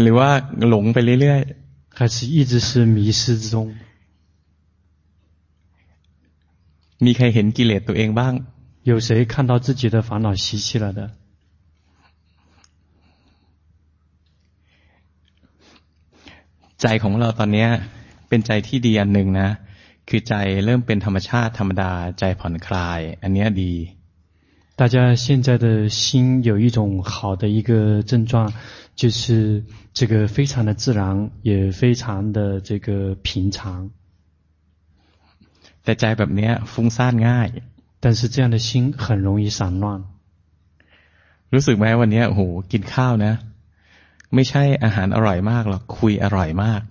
[0.00, 0.30] หรือว่า
[0.68, 3.56] หลงไปเรื่อยๆ还是一直是迷失之中
[7.04, 8.34] มีใครเห็นกิเลสตัวเองบ้าง
[8.90, 11.00] 有谁看到自己的烦恼习气了的
[16.80, 17.66] ใจของเราตอนนี้
[18.28, 19.48] เป็นใจที่ดีอันหนึ่งนะ
[20.08, 20.34] คือใจ
[20.64, 23.72] เริ่มเป็นธรรมชาติธรรมดา ใจผ่อนคลาย อันนี้ดี
[24.76, 28.52] 大家现在的心有一种好的一个症状，
[28.96, 33.90] 就是这个非常的自然，也非常的这个平常。
[35.84, 37.48] แต่ใจแบบนี้ฟุ้งซ่านง่าย，
[38.00, 40.04] 但是这样的心很容易散乱。
[41.52, 43.32] รู้สึกไหมวันนี้โอ้โหกินข้าวนะ
[44.34, 46.82] ไม่ใช่อาหารอร่อยมากหรอกคุยอร่อยมาก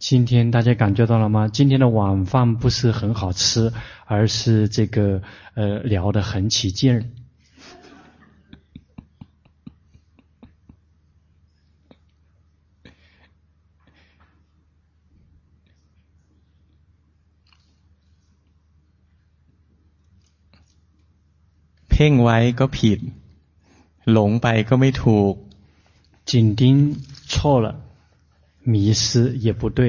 [0.00, 1.48] 今天大家感觉到了吗？
[1.48, 3.72] 今天的晚饭不是很好吃，
[4.04, 5.22] 而是这个
[5.54, 7.12] 呃聊得很起劲。
[21.88, 23.00] เพ่งไว้ก็ผิด
[24.12, 25.34] หลงไปก็ไม่ถูก
[26.26, 26.62] 紧盯
[27.26, 27.66] 错了。
[28.72, 29.80] 迷失也不对，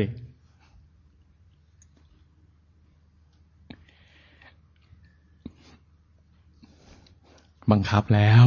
[7.71, 8.45] บังคับแล้ว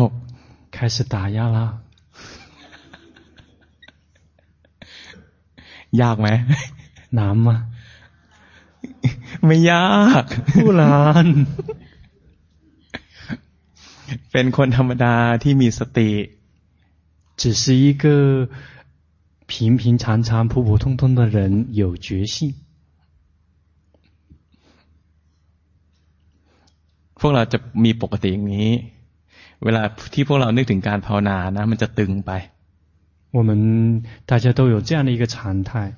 [0.70, 1.58] 开始打压啦，
[6.00, 6.28] ยากไหม
[7.18, 7.48] 难吗？
[9.46, 9.88] ไม่ยา
[10.22, 10.24] ก
[10.64, 11.26] 不难，
[14.32, 16.10] เป็นคนธรรมดาที่มีสติ
[17.36, 18.48] 只是一个。
[19.46, 22.54] 平平常常、普普通通的人有觉性。
[27.20, 28.70] พวกเราจะมีปกติอย่างนี้
[29.64, 29.82] เวลา
[30.14, 32.30] ที่พวกเรานึกถึงการภาวนานะมันจะตึงไป。
[33.36, 33.50] 我们
[34.30, 35.94] 大家都有这样的一个常态，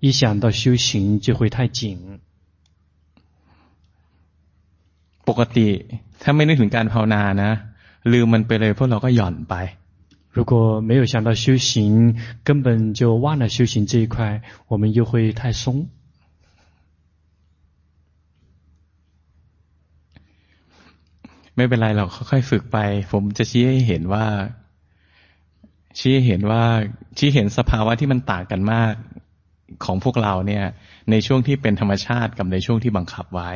[0.00, 2.20] 一想到修行就会太紧。
[5.28, 5.68] ปกติ
[6.22, 7.50] ถ้าไม่นึกถึงการภาวนานะ
[8.12, 9.54] ลืมมันไปเลยพวกเราก็หย่อนไป
[10.30, 15.88] 如果没有想到修行，根本就忘了修行这一块，我们又会太松。
[21.56, 22.76] ไม่เป็นไรเราค่อยๆฝึกไป
[23.12, 24.26] ผมจะชี้ให้เห็นว่า
[25.98, 26.62] ชี้ให้เห็นว่า
[27.16, 28.94] ชี้เห็นสภาวะที่มันต่างกันมาก
[29.84, 30.64] ของพวกเราเนี่ย
[31.10, 33.50] ในช่วงที่เป็นธรรมชาติกับในช่วงที่บังคับไว้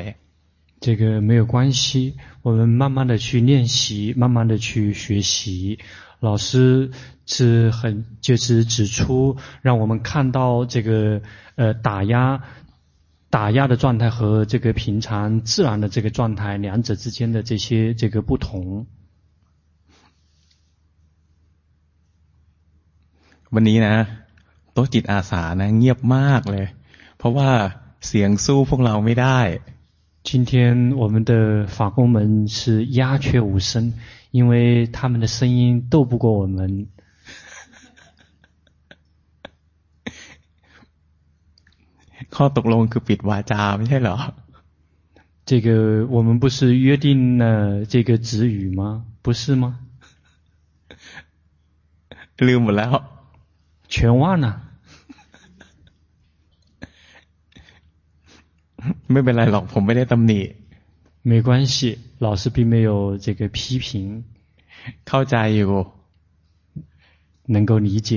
[0.84, 5.80] 这个没有关系，我们慢慢的去练习，慢慢的去学习。
[6.22, 6.90] 老师
[7.26, 11.22] 是很就是指出，让我们看到这个
[11.56, 12.42] 呃打压
[13.30, 18.86] 打压的状态和这个平常自然的这个状态两者之间的这些这个不同。
[23.54, 23.96] วันนี้นะ
[24.72, 26.66] โต๊ะจิตอาสานะเงียบมากเลย
[27.18, 27.50] เพราะว่า
[28.06, 29.38] เสียงสู้พวกเราไม่ได้
[30.22, 33.94] 今天我们的法工们是鸦雀无声，
[34.30, 36.88] 因为他们的声音斗不过我们。
[42.30, 44.16] ข้อตกลงคือปิดวาจาไม่ใช่เหรอ？
[45.48, 49.06] 这个我们不是约定了这个止语吗？
[49.22, 49.78] 不是吗？
[52.46, 53.02] ลืมหมดแล้ว，
[53.88, 54.46] 全忘了。
[59.12, 60.40] ไม่เป็นไรหรอกผมไม่ได้ตำหนิ
[61.30, 61.76] 没关系，
[62.26, 62.90] 老师并没有
[63.24, 64.24] 这个批评，
[65.08, 65.72] เข้าใจอยู่
[67.54, 68.10] 能够理解。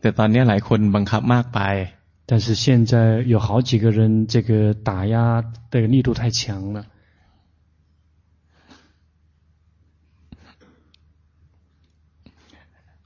[0.00, 1.60] แต่ตอนนี้หลายคนบังคับมากไป
[2.30, 2.92] 但是现在
[3.32, 6.78] 有好几个人这个打压的力度太强了。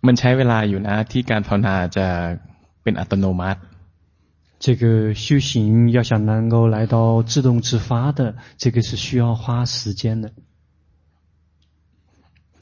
[0.07, 2.07] มันใช้เวลาอยู่นะที่การภาวนาจะ
[2.83, 3.61] เป็นอัตโนมัติ
[4.67, 10.33] 这个修行要想能够来到自动自发的，这个是需要花时间的。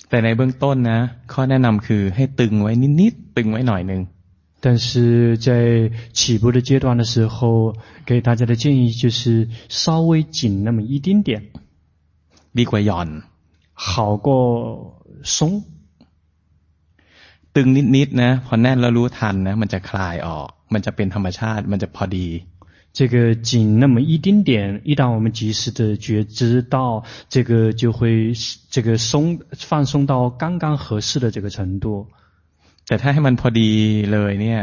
[0.09, 0.99] แต่ในเบื้องต้นนะ
[1.33, 4.03] ข้อแนะนำคือให้ตึงไว้นิดๆตึงไว้หน่อยหนึ่ง
[4.65, 11.45] 但是在起步的阶段的时候，给大家的建议就是稍微紧那么一丁点，
[12.59, 13.09] ดีกว่าหย่อน
[13.73, 14.29] 好过
[15.23, 15.65] 松。
[17.55, 22.29] ตึงนิดๆนะพอแน่นแล้วรู้ทันนะมันจะคลายออก มันจะเป็นธรรมชาติ มันจะพอดี
[22.99, 28.33] 这个紧那么一丁点，一旦我们及时的觉知到，这个就会
[28.69, 29.39] 这个松
[29.71, 32.09] 放松到刚刚合适的这个程度。
[32.87, 33.71] แต่ถ้าให้มันพอดี
[34.13, 34.61] เลยเนี่ย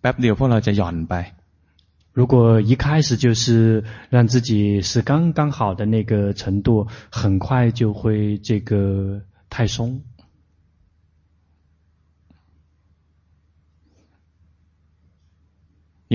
[0.00, 1.14] แป๊บเดียวพวกเราจะหย่อนไป
[2.12, 10.02] 如果一开始就是让自己是刚刚好的那个程度，很快就会这个太松。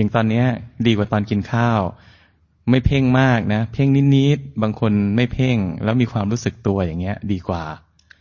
[0.00, 0.44] ย่างตอนนี้
[0.86, 1.80] ดีกว่าตอนกินข้าว
[2.70, 7.64] ไม่เพ่งมากนะเพ่งนิดๆบางคนไม่เพ่งแล้วมีความรู้สึกตัวอย่างเงี้ยดีกว่า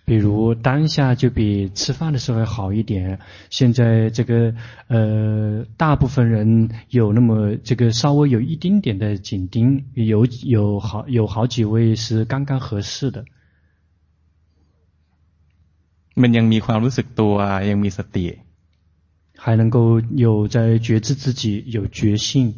[0.07, 3.17] 比如当下就比吃饭的时候会好一点。
[3.49, 4.53] 现在这个
[4.87, 13.25] 呃，大部分人有那么这个稍微有一丁点的紧盯，有有好有好几位是刚刚合适的。
[16.21, 17.35] มันยังมีความรู้สึกตัว
[17.69, 18.25] ยังมีสติ
[19.43, 22.53] 还能够有在觉知自己有觉性。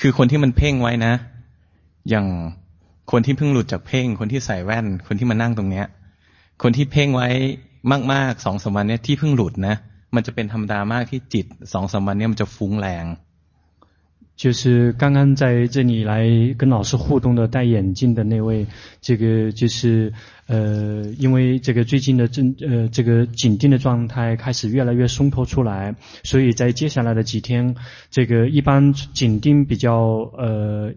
[0.00, 1.14] คือคนที่มันเพ่งไว้นะ
[2.08, 2.26] อย่าง
[3.10, 5.86] คนที่เพิ่งหลุดจากเพ่ง คนที่ใส่แว่น คนที่มานั่งตรงเนี้ย
[6.62, 7.28] คนที่เพ่งไว้
[8.12, 9.76] มากๆสองสามวันเนี้ยที่เพิ่งหลุดนะ
[10.14, 13.04] มันจะเป็นธรรมดามากที่จิตสองสามวันเนี้ยมันจะฟุ้งแรง
[14.36, 18.66] 就是刚刚在这里来跟老师互动的戴眼镜的那位，
[19.00, 20.12] 这个就是
[20.46, 25.94] 呃，因为这个最近的正呃这个紧盯的状态开始越来越松脱出来，
[26.24, 27.76] 所以在接下来的几天，
[28.10, 29.92] 这个一般紧盯比较
[30.36, 30.92] 呃。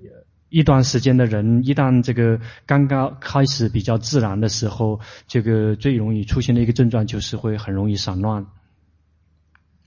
[0.50, 8.45] 一段时间的人，一旦这个刚刚开始比较自然的时候，这个最容易出现的一个症状就是会很容易散乱。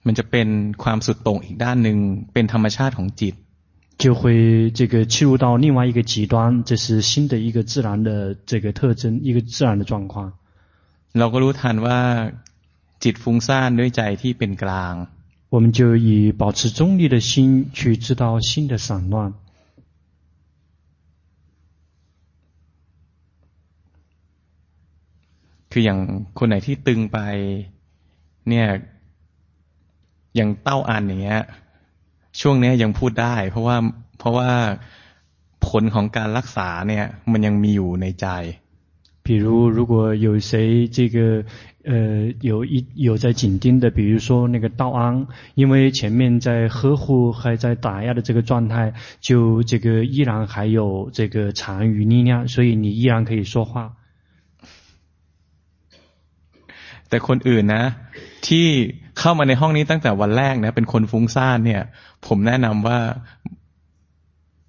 [0.04, 0.48] มันจะเป็น
[0.82, 1.98] ความสุดโต่งอีกด้านหนึ่ง
[2.32, 3.34] เป็นธรรมชาติของจิต，
[4.02, 10.32] 就会这个切入到另外一个极端，这是新的一个自然的这个特征，一个自然的状况。
[11.18, 11.98] เราก็รู้ทันว่า
[13.02, 14.94] จิตฟุ้งซ่านด้วยใจที่เป็นกลาง，
[15.54, 19.34] 我们就以保持中立的心去知道心的散乱。
[25.70, 25.98] คืออย่าง
[26.38, 27.18] คนไหนที่ตึงไป
[28.48, 28.66] เนี่ย
[30.36, 31.42] อย่างเต้าอันอย่างเงี้ย
[32.40, 33.76] ช่วงนี้ยังพูดได้ เพราะว่า
[34.18, 34.50] เพราะว่า
[35.66, 38.26] ผลของการรักษาเนี่ยมันยังมีอยู่ในใจ
[39.26, 39.46] 比如
[39.76, 41.44] 如果有谁这个
[41.84, 53.96] 呃有一有在紧盯的，比如说那个道安，因为前面在呵护还在打压的这个状态，就这个依然还有这个残余力量，所以你依然可以说话。
[57.08, 57.84] แต่คนอื่นนะ
[58.48, 58.66] ที่
[59.18, 61.82] เข้ามาในห้องนี้ตั้งแต่วันแรกนะเป็นคนฟุ้งซ่านเนี่ย
[62.26, 62.98] ผมแนะนำว่า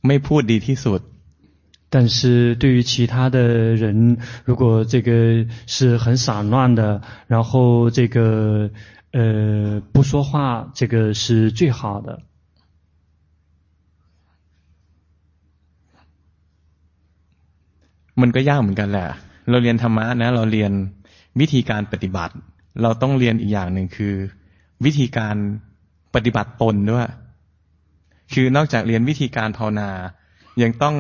[0.08, 1.02] ไม่พูดดีที่สุด
[1.94, 3.38] 但是对于其他的
[3.84, 5.10] 人，如果这个
[5.66, 8.70] 是很散乱的，然后这个
[9.12, 12.10] 呃不说话，这个是最好的。
[18.22, 19.08] มันก็ยากเหมือนกันแหละ
[19.50, 20.72] เราเรียนธรรมะนะเราเรียน
[21.40, 22.34] วิธีการปฏิบัติ
[22.82, 24.16] เราต้องเรียนอีกอย่างหนึ่งคือ
[24.86, 25.36] วิธีการ
[26.16, 27.08] ปฏิบัติตนด้วย
[28.34, 29.90] คือนอกจากเรียนวิธีการภาวนา
[30.62, 30.96] ยังต้อง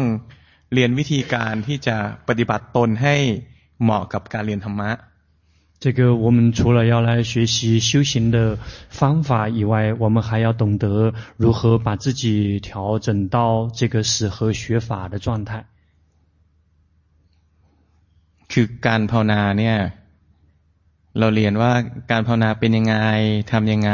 [0.73, 1.97] เรียนวิธีการที่จะ
[2.27, 3.16] ปฏิบัติตนให้
[3.81, 4.92] เหมาะกับการเรียนธรรมะ
[5.83, 8.37] 这个我们除了要来学习修行的
[8.89, 15.66] 方法以外，我们还要懂得如何把自己调整到这个适合学法的状态。
[18.51, 19.78] คือการภาวนาเนี่ย
[21.19, 21.71] เราเรียนว่า
[22.11, 22.95] การภาวนาเป็นยังไง
[23.51, 23.92] ทำยังไง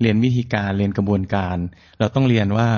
[0.00, 1.56] เรียนวิธีการเรียนกระบวนการ
[1.98, 2.68] เราต้องเรียนว่า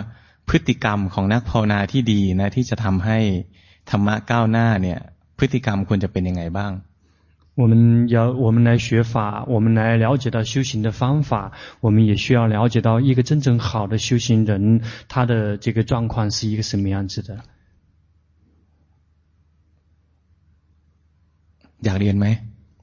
[0.48, 3.18] พฤติกรรมของนักภาวนาที่ดีนะที่จะทำให้
[3.90, 4.98] ธรรมะก้าวหน้าเนี่ย
[5.38, 6.72] พฤติกรรมควรจะเป็นยังไงบ้าง
[7.60, 7.72] 我们
[8.14, 17.30] 要我们来学法，我们来了解到修行的方法，我们也需要了解到一个真正好的修行人，他的这个状况是一个什么样子的。
[21.84, 22.26] อยากเรียนไหม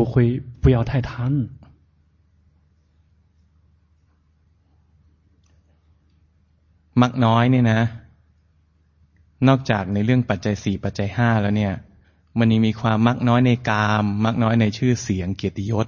[0.00, 1.10] าก不会，不要太贪。
[7.02, 7.80] มักน้อยเนี่ยนะ
[9.48, 11.72] นอกจากในเรื่องปัจจัยสี่ปัจจัยห้าแล้วเนี่ย
[12.38, 15.86] มันยังมีความมักน้อยในกาม มักน้อยในชื่อเสียงเกียรติยศ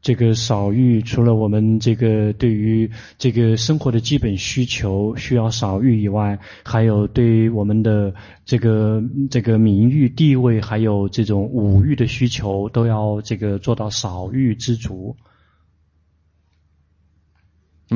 [0.00, 8.12] 这个少欲，除了我们这个对于这个生活的基本需求需要少欲以外，还有对于我们的
[8.44, 15.16] 这个这个名誉、地位，还有这种五欲的需求，都要这个做到少欲知足。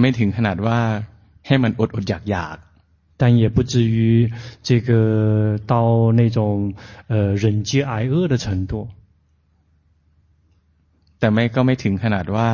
[0.00, 0.78] ไม่ถึงขนาดว่า
[1.46, 2.56] ให้มันอดอดอยากอยาก
[3.16, 4.30] 但也不至于
[4.62, 6.74] 这个到那种
[7.08, 8.88] 呃忍饥挨饿的程度。
[11.20, 12.50] แต่ไม่ก็ไม่ถึงขนาดว่า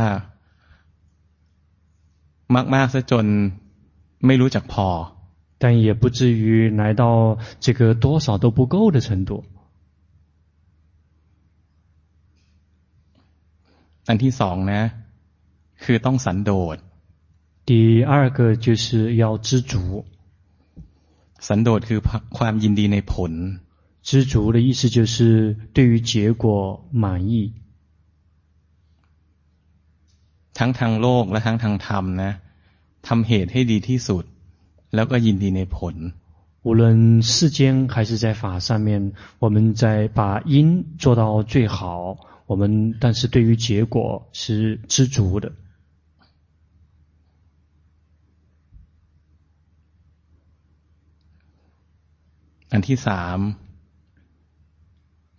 [2.54, 3.26] มากมากซะจน
[4.26, 4.88] ไม่รู้จักพอ
[5.62, 9.44] 但也不至于来到这个多少都不够的程度。
[14.08, 14.82] อันที่สองนะ
[15.84, 16.76] คือต้องสันโดษ
[17.70, 20.04] 第二个就是要知足。
[21.46, 22.00] สันโดษคือ
[22.36, 23.32] ความยินดีในผล
[24.08, 25.16] 知足的意思就是
[25.72, 26.44] 对于结果
[26.90, 27.52] 满意。
[30.58, 32.32] ทั้งทางโลกและทั้งทางธรรมนะ
[33.08, 34.24] ทำเหตุให้ดีที่สุด
[34.94, 35.96] แล้วก็ยินดีในผล
[36.66, 45.52] 无论世间还是在法上面，我们在把因做到最好，我们但是对于结果是知足的。
[52.70, 53.38] อันที่สาม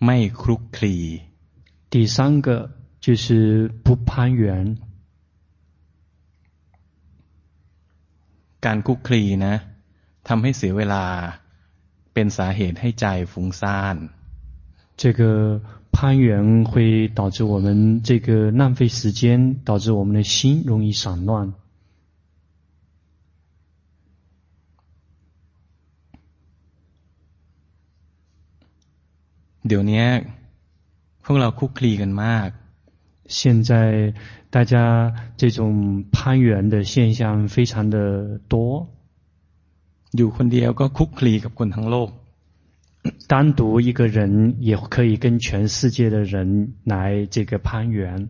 [0.05, 0.95] ไม่คลุกคลี
[1.89, 2.47] 第三个
[2.99, 4.77] 就是不攀缘。
[8.65, 9.55] การคุกคลีนะ
[10.27, 11.03] ทำให้เสียเวลา
[12.13, 13.95] เป็นสาเหตุให้ใจฟุ้งซ่าน
[15.01, 15.19] 这个
[15.95, 16.73] 攀缘会
[17.19, 17.67] 导致我们
[18.07, 19.21] 这个浪费时间，
[19.63, 21.53] 导致我们的心容易散乱。
[29.67, 30.05] เดี๋ยวนี้
[31.23, 32.49] พวกเราคุกคลีกันมาก
[33.27, 34.13] 现在
[34.49, 38.89] 大家这种攀缘的现象非常的多。
[40.17, 42.09] อยู่คนเดียวก็คุกคลีกับคนทั้งโลก。
[43.31, 48.29] 单独一个人也可以跟全世界的人来这个攀缘。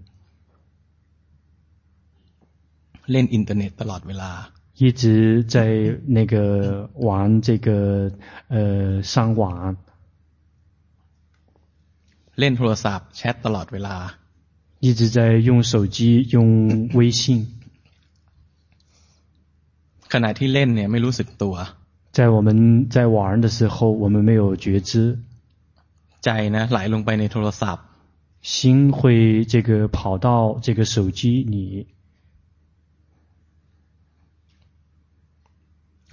[3.12, 4.32] เล่นอินเทอร์เน็ตตลอดเวลา。
[4.76, 5.56] 一直在
[6.18, 7.70] 那个玩这个
[8.48, 9.44] 呃上网。
[12.40, 13.96] เล่นโทรศัพท์แชทตลอดเวลา
[14.80, 17.48] 一直在用手机用微信。
[20.14, 21.56] ขณะที่เล่นเนี่ยไม่รู้สึกตัว
[22.18, 24.92] 在我们在玩的时候，我们没有觉知。
[26.22, 27.86] ใจนะไหลลงไปในโทรศัพท์
[28.42, 31.22] 心会这个跑到这个手机
[31.54, 31.56] 里。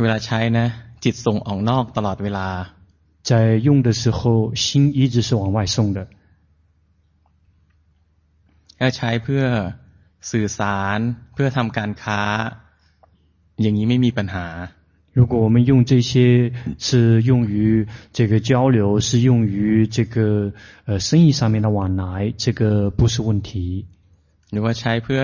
[0.00, 0.66] เวลาใช้นะ
[1.04, 2.46] จิตส่งออกนอกตลอดเวลา
[3.22, 6.08] 在用的时候，心一直是往外送的。
[8.84, 9.42] ถ้าใช้เพื่อ
[10.30, 10.98] สื่อสาร
[11.34, 12.22] เพื่อทำการค้า
[13.60, 14.48] อย่างนี้ไม่มีปัญหา
[15.18, 20.52] 如果我们用这些是用于这个交流，是用于这个
[20.84, 23.86] 呃生意上面的往来，这个不是问题。
[24.52, 25.22] หรือว่าใช้เพื่อ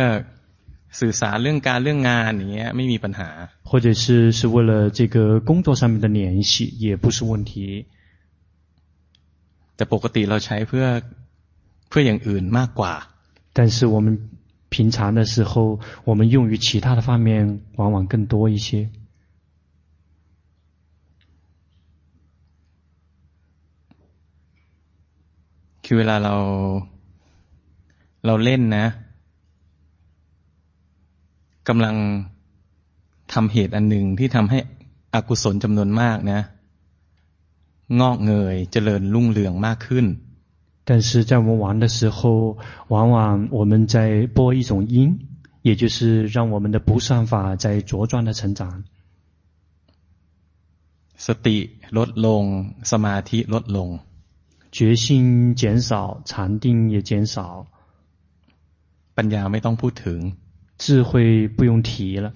[1.00, 3.30] สื่อสารเรื่องการเรื่องงานอย่างเงี้ยไม่มีปัญหา
[3.68, 5.16] 或者是是为了这个
[5.48, 7.52] 工作上面的联系，也不是问题。
[9.76, 10.86] แต่ปกติเราใช้เพื่อ
[11.88, 12.94] เพื่ออย่างอื่นมากกว่า
[13.52, 14.06] 但是我们
[14.68, 18.90] 平常的时候，我们用于其他的方面往往更多一些。
[25.88, 26.34] คือเวลาเรา
[28.26, 28.86] เราเล่นนะ
[31.68, 31.96] กำลัง
[33.32, 34.58] ทำเหตุอันหนึ่งที่ทำให้
[35.14, 36.40] อกุศลจำนวนมากนะ
[38.00, 40.06] งอกเงยเจริญรุ่งเรืองมากขึ้น
[40.90, 45.18] 但是在我们玩的时候，往往我们在播一种因，
[45.62, 48.84] 也就是让我们的不善法在茁壮的成长。
[51.18, 53.98] สติลดลงสมาธิลดลง
[54.70, 57.66] 觉性减少，禅定也减少，
[59.16, 60.36] ปัญญาไม่ต้องพูดถึง
[60.78, 62.32] 智慧不用提了。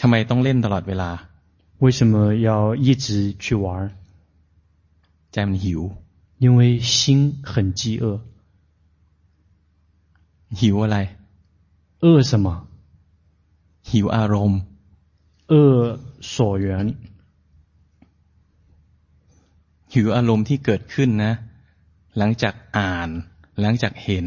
[0.00, 1.10] ทำไมต้องเล่นตลอดเวลา
[1.78, 3.90] 为什么要一直去玩？
[5.36, 5.82] ใจมันหิว
[6.44, 8.04] 因为心很饥饿。
[10.60, 10.96] หิวอะไร
[12.02, 12.46] 饿什么
[13.90, 14.60] หิวอารมณ์
[15.52, 15.54] 饿
[16.20, 16.66] 所缘
[19.92, 21.32] หิวอารมณ์ที่เกิดขึ้นนะ
[22.18, 23.08] หลังจากอ่าน
[23.60, 24.26] หลังจากเห็น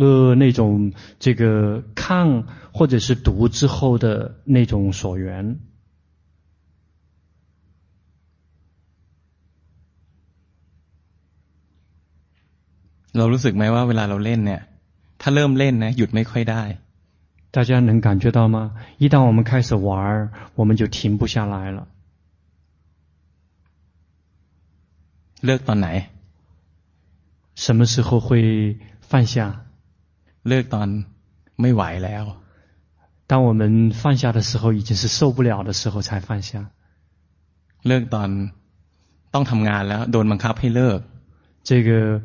[0.00, 2.44] 饿那种这个看
[2.76, 4.06] 或者是读之后的
[4.44, 5.58] 那种所缘
[13.16, 14.62] เรารู้สึกไหมว่าเวลาเราเล่นเนี่ย
[15.20, 16.62] ถ้าเริ่มเล่นนะหยุดไม่ค่อยได้
[17.56, 18.56] 大家能感觉到吗？
[18.98, 21.86] 一旦我们开始玩，我们就停不下来了。
[25.46, 25.88] เลิกตอนไหน？
[27.54, 28.28] 什么时候会
[29.00, 29.36] 放下？
[30.48, 30.88] เลิกตอน
[31.60, 32.26] ไม่ไหวแล้ว。
[33.26, 33.62] 当我们
[34.00, 36.70] 放下的时候，已经是受不了的时候才放下。
[37.88, 38.28] เลิกตอน
[39.34, 40.98] ต้องทำงานแล้วโดนบังคับให้เลิก。
[41.68, 42.20] 这个。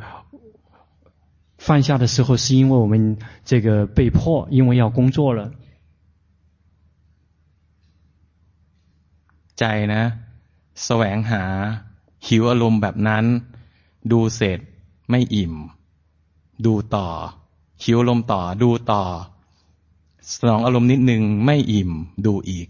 [1.58, 5.52] 放下的时候，是因为我们这个被迫，因为要工作了。
[9.56, 9.64] ใจ
[9.94, 10.04] นะ
[10.86, 11.44] แสวงหา
[12.28, 13.26] หิวอารมณ์แบบนั้น
[14.12, 14.60] ดูเสร็จ
[15.10, 15.54] ไม่อิ่ม
[16.66, 17.08] ดูต่อ
[17.84, 19.04] หิวอารมณ์ต่อดูต่อ
[20.32, 21.92] สนองอารมณ์นิดนึงไม่อิ่ม
[22.26, 22.68] ดูอีก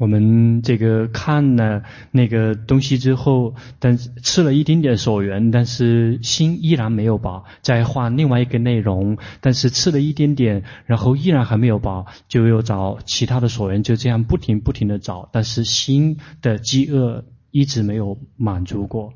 [0.00, 19.12] 我们这个看了那个东西之后但是吃了一丁点所缘但是心依然没有饱再换另外一个内容但是吃了一丁点然后依然还没有饱就又找其他的所缘就这样不停不停的找但是心的饥饿一直没有满足过。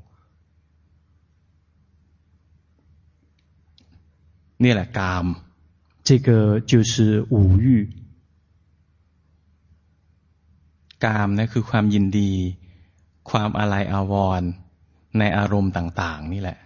[4.57, 5.35] 你来干。
[6.05, 7.88] 这个就是五欲。
[11.03, 12.31] กามนะคือความยินดี
[13.29, 14.50] ความอะไรอาวรณ์
[15.19, 16.60] ในอารมณ์ต่างๆนี่แหละ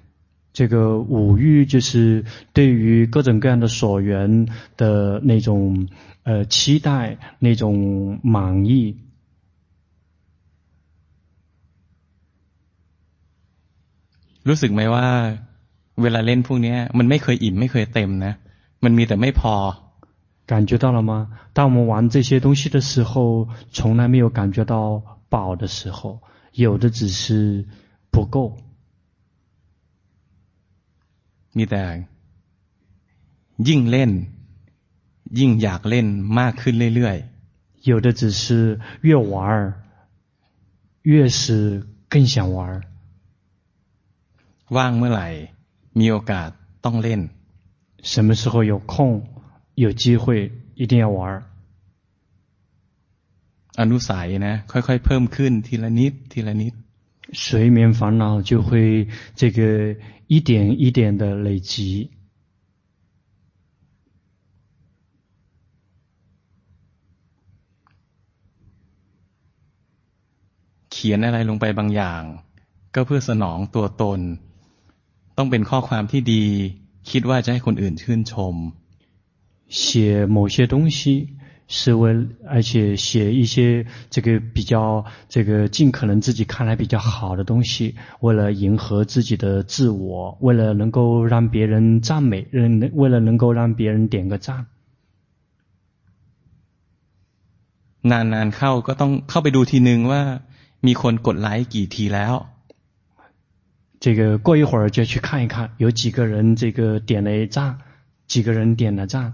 [0.57, 0.75] 这个
[1.13, 2.23] 五欲就是
[2.57, 4.11] 对于各种各样的所缘
[4.81, 5.49] 的那种
[6.27, 8.71] 呃期待，那种满意。
[14.47, 15.07] รู้สึกไหมว่า
[16.01, 18.33] เวลาเล่นพวกนี้มันไม่เคยอิ่มไม่เคยเต็มนะ
[18.83, 19.55] มันมีแต่ไม่พอ
[20.47, 21.29] 感觉到了吗？
[21.53, 27.65] 当我们玩这些东西的时候，从来没有感觉到饱的时候，有的只是
[28.11, 28.57] 不够。
[31.55, 31.83] มีแต่
[33.67, 34.11] ยิ่งเล่น
[35.39, 36.07] ยิ่งอยากเล่น
[36.39, 37.89] มากขึ้นเรื่อยๆ。
[37.89, 39.73] 有的只是越玩
[41.03, 42.81] 越是更想玩。
[44.75, 45.27] ว่างเมื่อไหร่
[45.99, 46.49] มีโอกาส
[46.85, 47.21] ต้องเล่น。
[48.11, 48.93] 什么时候有空？
[49.83, 51.19] 有机会一定要玩。
[53.79, 56.73] อนุสัยนะค่อยๆเพิ่มขึ้นทีละนิดทีละนิด
[57.33, 59.59] 睡眠烦恼就会这个
[60.27, 62.09] 一点一点的累积。
[70.91, 72.23] เขียนอะไรลงไปบางอย่าง
[72.95, 74.19] ก็เพื่อสนองตัวตน
[75.37, 76.45] ต้องเป็นข้อความที่ดี
[77.11, 78.55] คิดว่าจะให้คนอื่นชื่นชม
[79.67, 81.35] 写某些东西
[81.67, 94.67] 是为，而且写一些这个比较这个尽可能自己看来比较好的东西，为了迎合自己的自我，为了能够让别人赞美，人为了能够让别人点个赞。
[98.03, 100.21] นานๆเข้าก็ต้องเข้าไปดูทีนึงว่า
[100.85, 102.33] มีคนกดไลค์กี่ทีแล้ว。
[104.03, 107.77] 这个过一会儿就去看一看，有几个人这个点了赞，
[108.27, 109.33] 几个人点了赞。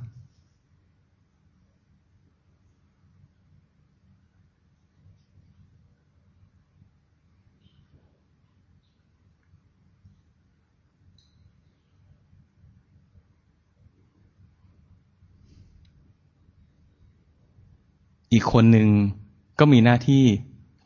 [18.33, 18.89] อีกคนหนึ่ง
[19.59, 20.23] ก็มีหน้าที่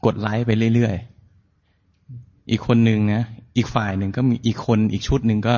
[0.05, 3.23] กดไลค์ไปเรื่อยๆ อีกคนหนึ่งนะ
[3.57, 5.55] อีกฝ่ายหนึ่งก็มีอีกคนอีกชุดหนึ่งก็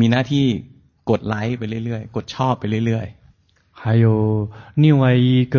[0.00, 0.44] มีหน้าที่
[1.10, 3.80] กดไลค์ไปเรื่อยๆ กดชอบไปเรื่อยๆ。
[3.82, 4.06] 还有
[4.74, 5.56] 另外一个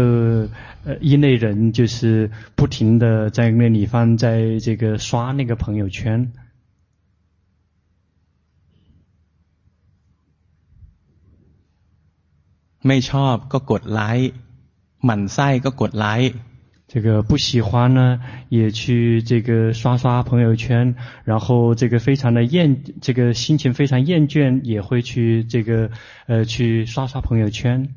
[0.86, 6.34] 呃一类人，就是不停的在那里方在这个刷那个朋友圈。
[12.88, 14.32] ไม่ชอบก็กดไลค์
[15.06, 16.38] หมั่นไส้ก็กดไลค์
[16.94, 18.02] 这个不喜欢呢，
[18.48, 20.96] 也去这个刷刷朋友圈，
[21.26, 25.92] 然后这个非常的厌，这个心情非常厌倦，也会去这个
[26.28, 27.94] 呃去刷刷朋友圈。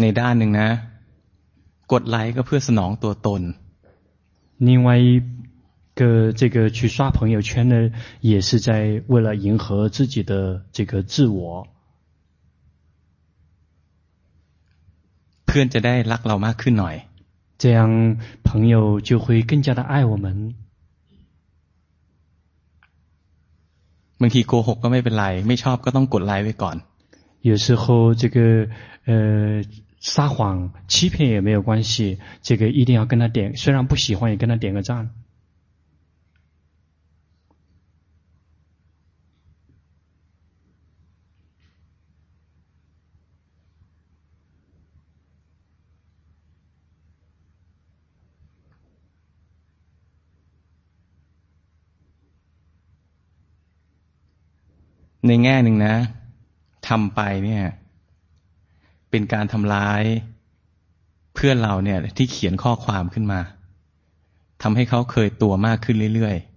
[0.00, 0.68] ในด้านหนึ่งนะ
[1.92, 3.42] กดไลค์ก็เพื่อสนองตัวตน
[4.68, 5.08] 另外一
[5.96, 11.68] 个这个去刷朋友圈呢，也是在为了迎合自己的这个自我。
[15.44, 16.98] เพื่อนจะได้รักเรามากขึ้นหน่อย。
[17.58, 20.54] 这样朋友就会更加的爱我们。
[24.20, 26.76] บางทีโกหกก็ไม่เป็นไร，ไม่ชอบก็ต้องกดไลค์ไว้ก่อน。
[27.48, 28.68] 有时候这个
[29.04, 29.62] 呃
[30.00, 35.10] 撒谎、欺骗也没有关系，这个一定要跟他点，虽然不喜欢，也跟他点个赞。
[55.26, 55.94] ในแง่หนึ่งนะ
[56.88, 57.64] ทำไปเนี่ย
[59.10, 60.02] เป็นการทำร้าย
[61.34, 63.40] เพื่อนเราเนี่ยที่เขียนข้อความขึ้นมา
[64.62, 66.52] ทำให้เขาเคยตัวมากขึ้นเรื่อยๆ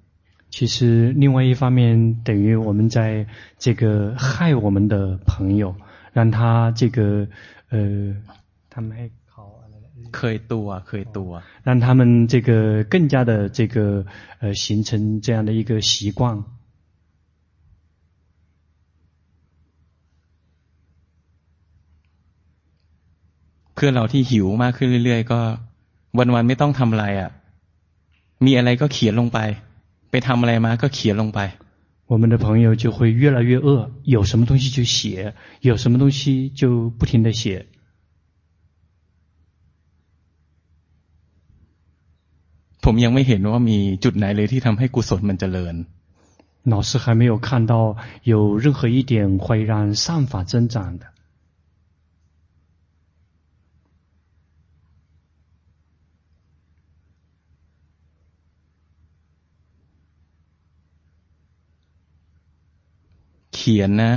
[0.56, 1.80] 其实另外一方面
[2.28, 2.98] 等于我们在
[3.64, 4.96] 这个害我们的
[5.30, 5.76] 朋友
[6.14, 7.28] 让他这个
[7.74, 8.16] 呃
[8.70, 9.44] 他们ให้เขา
[10.16, 11.32] เคยตัวเคยตัว
[11.68, 14.06] 让他们这个更加的这个
[14.40, 16.44] 呃形成这样的一个习惯
[23.80, 25.40] พื่อนเราที่หิวมากขึ้นเรื่อยๆก็
[26.18, 27.30] วันๆไม่ต้องทำอะไรอ่ะ
[28.46, 29.40] มีอะไรก็เขียนลงไป
[30.12, 31.40] ไปทำอะไรมาก็เขียนลงไป
[32.12, 33.68] 我们的朋友就会越来越饿，
[34.04, 37.66] 有什么东西就写，有什么东西就不停的写。
[42.84, 45.76] ผมยังไม่เห็นว่ามีจุดไหนเลยที่ทำให้กุศลมันเจริญ
[46.74, 47.74] 老师还没有看到
[48.32, 51.06] 有任何一点会让善法增长的。
[63.60, 64.14] เขียนนะ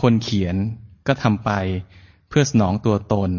[0.00, 0.56] คนเขียน
[1.06, 1.50] ก็ทำไป
[2.28, 3.30] เพื่อสนองตัวตน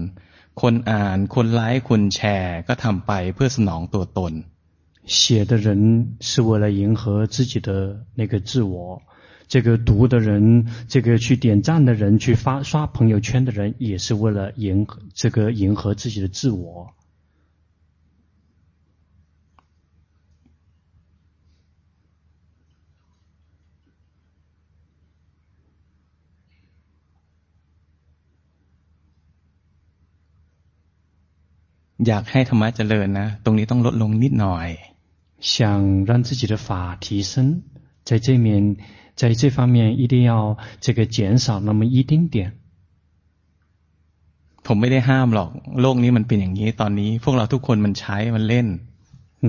[0.62, 4.34] คนอ่านคนไลค์คนแชร์ก็ทำไปเพื่อสนองตัวตน
[5.06, 7.70] 写的人是为了迎合自己的
[8.16, 9.02] 那个自我，
[9.48, 16.94] 这个读的人，这个去点赞的人，去发刷朋友圈的人，也是为了迎合这个迎合自己的自我。
[32.08, 34.70] อยากให้ธรรมะเจริญนะตรงนี้ต้องลดลงนิดหน่อย
[35.52, 36.68] 想让自己的法
[37.04, 37.34] 提升
[38.08, 38.78] 在这面
[39.20, 42.54] 在这方面一定要这个减少那么一丁点
[44.66, 45.50] ผมไม่ได้ห้ามหรอก
[45.82, 48.68] โลกนี้มันเป็นอย่างนี้ตอนนี้พวกเราทุกคนมันใช้มันเล่น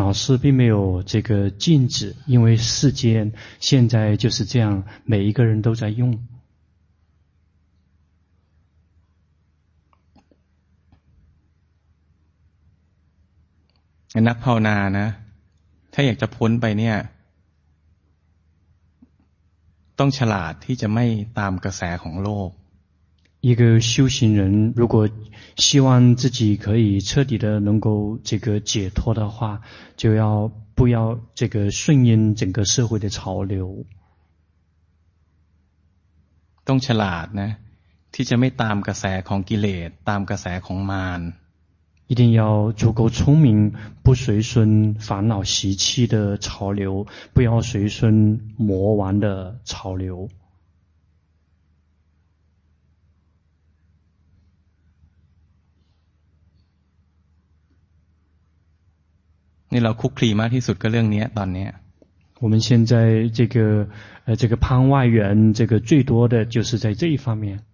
[0.00, 6.18] 老师并没有这个禁止因为世间现在就是这样每一个人都在用
[14.28, 15.08] นักภาวนานะ
[15.92, 16.96] ถ้าอยากจะพ้นไปเนี่ย
[19.98, 21.06] ต้องฉลาดที่จะไม่
[21.38, 22.50] ตามกระแสของโลก
[23.46, 24.94] 一个修行人如果
[25.56, 29.60] 希望自己可以彻底的能够这个解脱的话，
[29.96, 33.84] 就要不要这个顺应整个社会的潮流。
[36.64, 37.50] ต้องฉลาดนะ
[38.14, 41.20] ที่จะไม่ตามกระแสของกิเลสตามกระแสของมาร
[42.06, 43.72] 一定要足够聪明，
[44.02, 50.28] 不随顺烦恼习气的潮流，不要随顺魔王的潮流。
[59.70, 60.50] 你老苦气嘛？
[60.50, 61.72] ที่สุดก็เรื่องนี้ตอนนี้。
[62.40, 63.88] 我们现在这个
[64.26, 67.64] 呃，这个攀外缘，这个最多的就是在这一方面。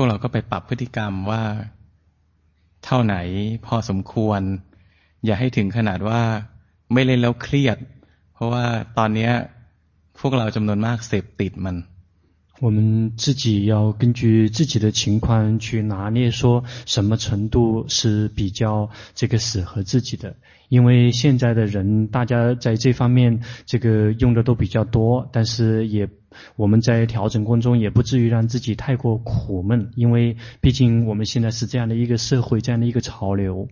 [0.00, 1.42] วกเราก็ไปปรับพฤติกรรมว่า
[2.84, 3.16] เท่าไหน
[3.66, 4.40] พอสมควร
[5.24, 6.20] อย่าให้ถึงขนาดว่า
[6.92, 7.78] ไม่เล่นแล้วเครียด
[8.34, 8.64] เพราะว่า
[8.98, 9.30] ตอนนี้
[10.20, 11.76] พวกเราจำนวนมากเสพติดมัน
[12.61, 20.37] 我们自己要根据自己的情况去拿捏，说什么程度是比较这个适合自己的。
[20.69, 26.07] 因为现在的人，大家在这方面这个用的都比较多，但是也
[26.55, 33.67] 我们在调整过程中也不至于让自己太过苦闷，因为毕竟我们现在是这样的一个社会，这样的一个潮流。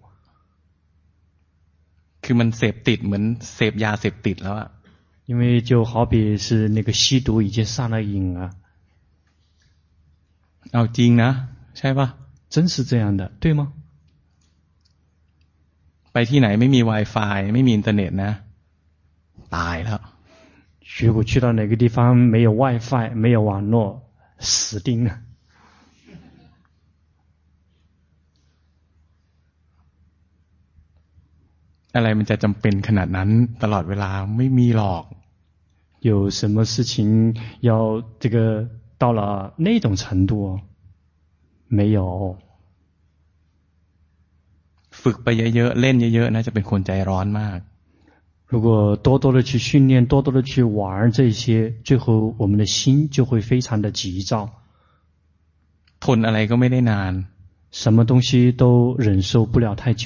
[2.21, 4.71] คือมันเสพติดเหมือนเสพยาเสพติดแล้ว啊，
[5.25, 8.51] 因为就好比是那个吸毒已经上了瘾啊。
[10.73, 11.29] เอาจริงนะ
[11.77, 12.07] ใช่ปะ
[12.53, 13.61] 真是这样的，对吗？
[16.13, 18.31] ไปที่ไหนไม่มี WiFi ไม่มีอินเทอร์เน็ตนะ
[19.55, 20.01] ตายแล้ว
[21.05, 21.97] 如果去到哪个地方
[22.33, 23.75] 没有 WiFi 没有网络
[24.39, 25.09] 死定了
[31.93, 33.29] อั อะไรมันจะจำเป็นขนาดนั้น
[33.63, 35.03] ตลอดเวลาไม่มีหรอก
[36.09, 36.93] 有什么事情
[37.67, 37.69] 要
[38.21, 38.37] 这个
[38.97, 40.31] 到了那种程度？
[41.67, 42.37] 没有。
[45.01, 47.59] ฝึกไปเยอะๆเล่นเยอะๆน่าจะเป็นคนใจร้อนมาก
[48.51, 54.31] 如果多多的去训练，多多的去玩这些，最后我们的心就会非常的急躁。
[56.03, 57.13] ทนอะไรก็ไม่ได้นาน
[57.71, 58.63] 什么东西都
[58.97, 60.05] 忍受不了太久。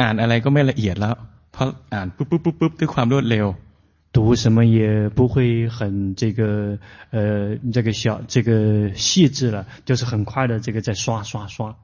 [0.00, 1.16] อ่านอะไรก็ไม่ละเอียดแล้ว
[1.52, 3.46] เพราะอ่านปุ๊บปุ๊บปุ๊บปุ๊บด้วยความรวดเร็ว
[4.12, 6.78] 读什么也不会很这个
[7.10, 11.76] 呃这个小这个细致了，就是很快的这个在刷刷刷。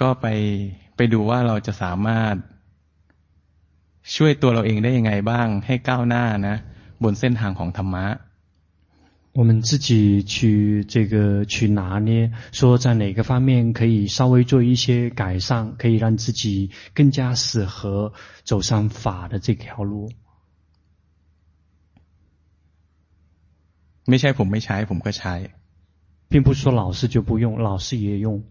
[0.00, 0.26] ก็ไป
[0.96, 2.34] ไปดูว่าเราจะสามารถ
[4.14, 6.56] ช่วยตัวเราเองได้ยังไงบ้างให้ก้าวหน้านะ
[7.02, 8.06] บนเส้นทางของธรรมะ
[9.38, 18.12] 我们自己去这个去拿捏，说在哪个方面可以稍微做一些改善，可以让自己更加适合
[18.42, 20.10] 走上法的这条路。
[24.08, 25.34] ไม่ใช่ผมไม่ใช้ผมก็ใช้
[26.28, 28.42] 并不是说老师就不用，老师也用。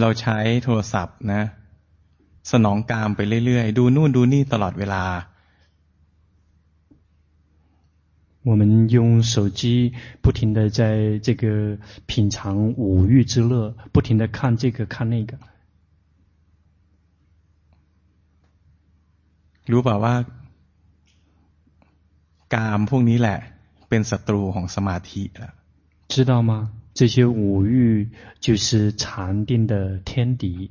[0.00, 1.42] เราใช้โทรศัพท์นะ
[2.52, 5.04] สนองกามไปเรื่อยๆดูนู่นดูนี่ตลอดเวลา
[8.48, 8.62] 我们
[8.94, 11.44] 用手机不停的在这个
[12.04, 15.32] 品尝五欲之乐，不停的看这个看那个。
[19.70, 20.14] รู้เปล่าว่า
[22.54, 23.38] กามพวกนี้แหละ
[23.88, 25.54] เป็นศัตรูของสมาธิแล้ว
[26.12, 26.52] 知道吗？
[26.98, 28.08] 这些五欲
[28.40, 30.70] 就是禅定的天敌。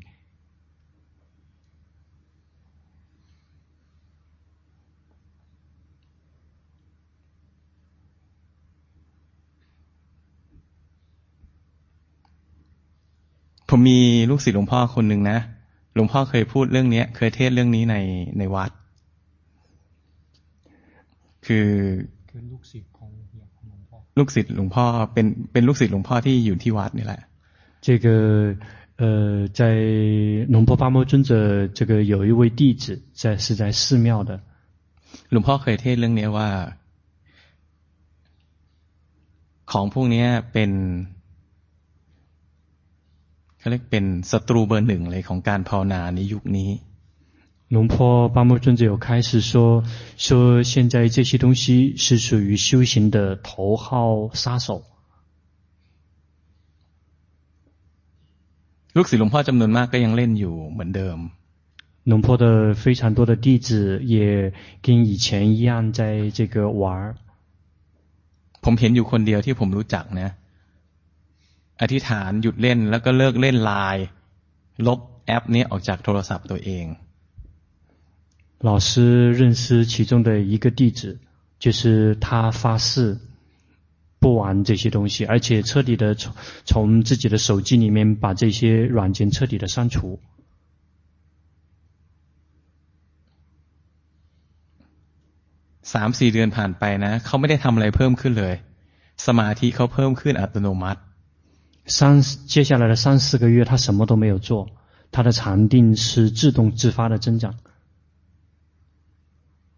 [13.76, 14.00] ผมมี
[14.30, 15.38] ลูกศิษย์หลวงพ่อคนหนึ่งนะ
[15.96, 17.96] หลวงพ่อเคยพูดเรื่องนี้เคยเทศเรื่องนี้ใน
[18.38, 18.72] ในวัด
[21.46, 21.68] คือ
[22.52, 23.10] ลูกศิษย์ของ
[24.20, 27.22] ลูกศิษย์หลวงพ่อเป็นเป็นลูกศิษย์หลวงพ่อที่อยู่ที่วัดนี่แหละ
[27.86, 28.08] 这个
[29.02, 29.62] 呃，在
[30.54, 34.32] 龙婆巴摩尊者，这个有一位弟子在是在寺庙的。
[35.32, 36.50] หลวงพ่อเคยเทศเรื่องนี้ว่า
[39.72, 40.72] ของพวกนี้เป็น
[43.60, 46.70] เขาเรียกเป็นศัตรูเบอร์หนึ่งเลยของการภาวนาในยุคนี้
[47.70, 49.84] 龙婆巴摩尊者有开始说，
[50.18, 54.84] 说现在这些东西是属于修行的头号杀手。
[58.96, 61.18] ลูกศิษย์หลวงพ่อจำนวนมากก็ยังเล่นอยู่เหมือนเดิม
[62.12, 62.46] 龙婆的
[62.82, 63.68] 非常多的弟子
[64.04, 67.16] 也跟以前一样在这个玩。
[68.64, 70.30] ผมเห็นอยู่คนเดียวที่ผมรู้จักนะ
[71.82, 74.06] อธิษฐานหยุดเล่นแล้วก็เลิกเล่นไลน์
[74.88, 76.86] ลบแอปนี้ออกจากโทรศัพท์ตัวเอง
[78.60, 81.20] 老师认识其中的一个弟子，
[81.60, 83.18] 就是他发誓
[84.20, 90.20] 不玩这些东西，而且彻底的从从自己的手机里面把这些软件彻底的删除。
[95.82, 98.56] 三四年ผ่านไปนะเขาไม่ได้ทำอะไรเพิ่มขึ้นเลย
[99.26, 101.00] สมาธิเขาเพิ่มขึ้นอัตโนมัติ
[101.86, 104.70] 三接下来的三四个月，他什么都没有做，
[105.12, 107.56] 他的禅定是自动自发的增长。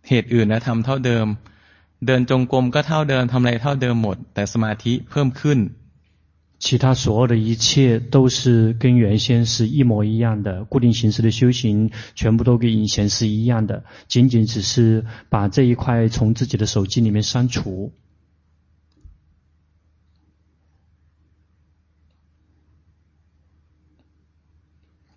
[0.08, 1.26] เหตุอื่นนะทำเท่าเดิม
[2.06, 5.60] เดินจงกรมก็เท่าเดิมทำอะไรเท่าเดิมหมด แต่สมาธิเพิ่มขึ้น
[6.58, 17.92] 其他所有的一切都是跟原先是一模一样的，固定形式的修行全部都跟以前是一样的，仅仅只是把这一块从自己的手机里面删除。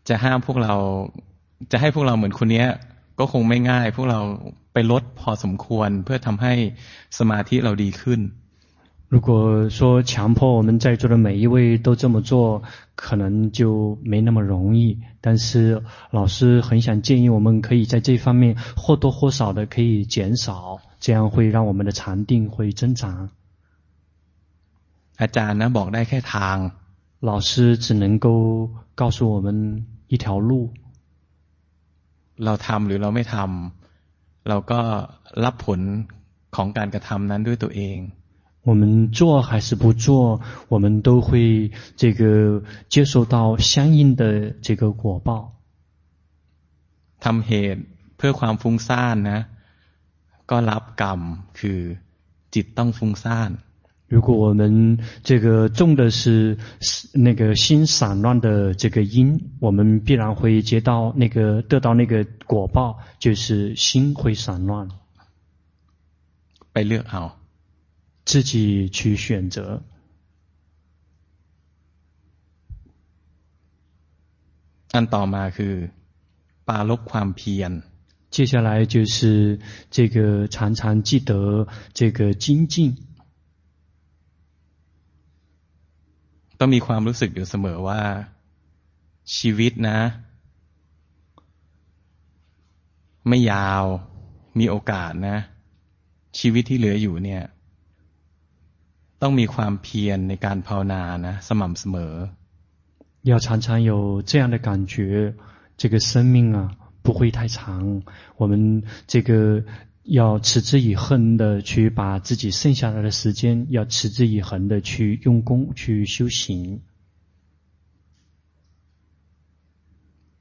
[0.04, 0.74] จะห้ามพวกเรา
[1.70, 2.64] จะให้พวกเราเหมือนคนนี้
[3.18, 4.20] ก็คงไม่ง่ายพวกเรา
[4.72, 6.54] ไปลดพอสมควรเพื่อทำให้
[7.18, 8.22] สมาธิเราดีขึ้น
[9.14, 12.62] 如果说强迫我们在座的每一位都这么做，
[12.94, 14.98] 可能就没那么容易。
[15.22, 23.30] 但是老师很想建议我们可以在这方面或多或少的可以减少，这样会让我们的禅定会增长。
[25.16, 26.56] อาจารย์นะบอกได้แค่ทาง
[27.20, 28.28] 老师只能够
[28.94, 30.70] 告诉我们一条路。
[32.44, 33.81] เราทำหรือเราไม่ทำ
[34.48, 34.80] เราก็
[35.44, 35.80] รับผล
[36.56, 37.98] ของการกระทำนั้นด้วยตัวเอง
[38.68, 44.22] 我们做还是不做，我们都会这个接受到相应的
[44.64, 45.30] 这个果报。
[47.24, 47.82] ทำเหตุ
[48.16, 49.40] เพื่อความฟุ้งซ่านนะ
[50.50, 51.20] ก็รับกรรม
[51.58, 51.80] คือ
[52.54, 53.50] จิตต้องฟุ้งซ่าน
[54.12, 56.56] 如果我们这个种的是
[57.12, 64.88] 那个心散乱的这个因，我们必然会接到那个得到那个果报，就是心会散乱。
[66.72, 67.22] ไปเลือกเอา
[68.24, 69.82] 自己去选择。
[74.94, 75.74] อันต่อมาคือ
[76.68, 77.72] ปาลบความเพียร
[78.30, 79.58] 接下来就是
[79.90, 82.96] 这个常常记得这个精进。
[86.58, 88.00] ต้องมีความรู้สึกอยู่เสมอว่า
[89.36, 89.98] ชีวิตนะ
[93.28, 93.84] ไม่ยาว
[94.58, 95.36] มีโอกาสนะ
[96.38, 97.42] ชีวิตที่เหลืออยู่เนี่ย
[99.22, 102.14] ต้องมีความเพียรในการภาวนานะสม่ำเสมอ
[103.30, 105.34] 要常常有这样的感觉，
[105.76, 106.58] 这个生命啊
[107.02, 108.02] 不会太长，
[108.36, 109.30] 我们这个
[110.04, 116.80] 要持之以恒的去把自己剩下来的时间，要持之以恒的去用功去修行。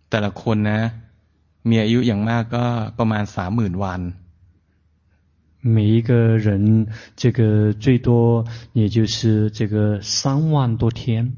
[0.10, 0.80] แต่ละคนนะ
[1.70, 2.66] มีอายุอย่างมากก็
[3.00, 4.02] ประมาณสามหมื่นวัน
[5.76, 6.88] 每一个人，
[7.18, 11.36] 这个最多也就是这个三万多天。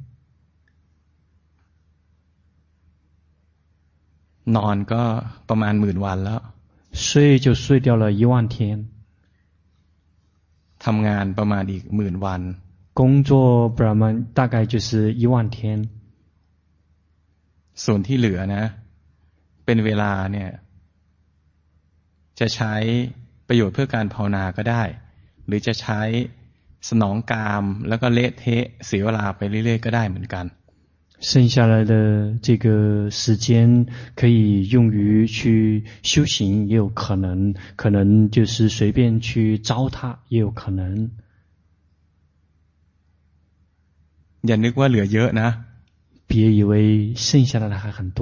[4.55, 5.03] นอนก็
[5.49, 6.41] ประมาณหมื่นวันแล้ว
[6.93, 8.87] 睡就睡掉了一万天。
[10.85, 12.41] ทำงานประมาณอีกหมื่นวัน
[12.99, 13.31] 工作
[13.79, 15.57] ประมาณ大概就是一万天。
[17.83, 18.63] ส่วนที่เหลือนะ
[19.65, 20.49] เป็นเวลาเนี่ย
[22.39, 22.73] จะใช้
[23.47, 24.83] ประโยชน์เพื่อการภาวนาก็ได้
[25.45, 26.01] หรือจะใช้
[26.89, 30.45] สนองกามแล้วก็เละเทะเสียเวลาไปเรื่อยๆก็ได้เหมือนกัน
[31.23, 41.11] 剩下来的这个时间可以用于去修行，也有可能，可能就是随便去糟蹋，也有可能。
[44.41, 45.49] อย่านึกว่าเหลือเยอะนะ
[46.27, 48.21] 别以为剩下来的还很多。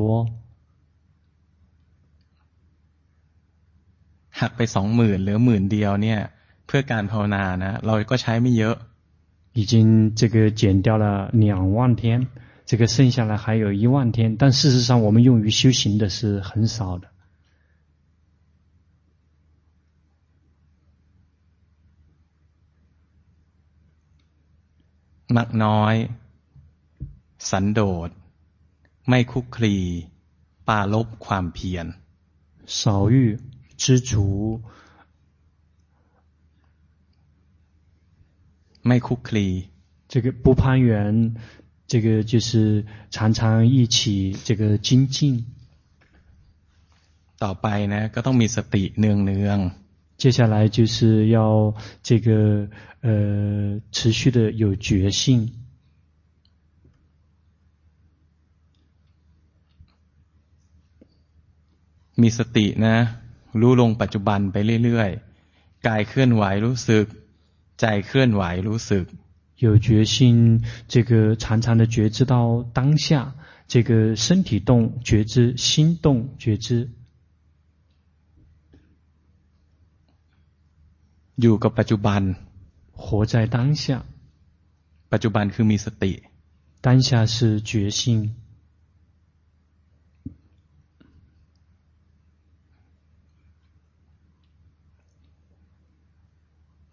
[4.39, 6.19] หักไปสองหมื่นเหลือหมื่นเดียวเนี่ย
[6.65, 8.75] เพื่อการภาวนานะเราก็ใช้ไม่เยอะ
[9.53, 9.73] 已经
[10.19, 12.27] 这个减掉了两万天，
[12.71, 17.10] 这个剩下来还有一万天，但事实上我们用于修行的是很少的。
[25.38, 25.95] มักน้อย
[27.49, 28.10] สันโดษ
[29.10, 29.75] ไม่คุกคลี
[30.67, 31.86] ปาลบความเพียร
[32.80, 33.15] 少欲
[33.82, 34.12] 知足，
[38.88, 39.47] ไม่คุกคลี
[40.08, 41.36] 这个不攀缘，
[41.91, 45.45] 这个就是常常一起这个精进。
[47.43, 49.60] ต่อไปนะก็ต้องมีสติเนืองเนือง
[50.21, 52.67] 接下来就是要这个
[53.01, 55.53] 呃持续的有觉性。
[62.21, 62.97] มีสตินะ
[63.62, 67.06] รู้ลงปัจจุบันไปเรื่อยๆกายเคลื่อนไหวรู้สึก
[67.80, 69.06] ใจเคลื่อนไหวรู้สึก
[69.62, 73.36] 有决心，这个常常的觉知到当下，
[73.67, 76.89] 这个身体动觉知，心动觉知。
[81.39, 82.21] อยู่กับปัจจุบัน
[82.91, 84.03] 活在当下。
[85.12, 86.12] ปัจจุบันคือมีสติ
[86.82, 87.99] 当下是觉性。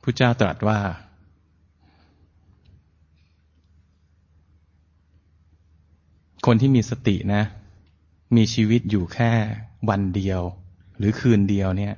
[0.03, 0.81] พุทธเจ้าตรัสว่า
[6.47, 7.43] คนที่มีสตินะ
[8.37, 9.31] มีชีวิตอยู่แค่
[9.89, 10.41] วันเดียว
[10.99, 11.95] หรือคืนเดียวเนี่ย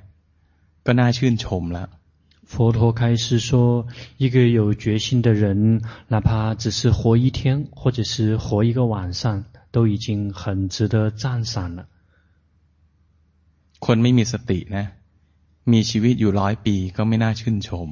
[0.86, 1.88] ก็น่าชื่นชมแล้ว
[2.52, 3.86] 佛陀开示说，
[4.18, 11.88] 一个有决心的人，哪怕只是活一天，或者是活一个晚上，都已经很值得赞赏了。
[13.80, 14.84] คนไม่มีสตินะ
[15.72, 17.88] มีชีวิตอยู่ร้อยปีก็ไม่น่าชื่นชม。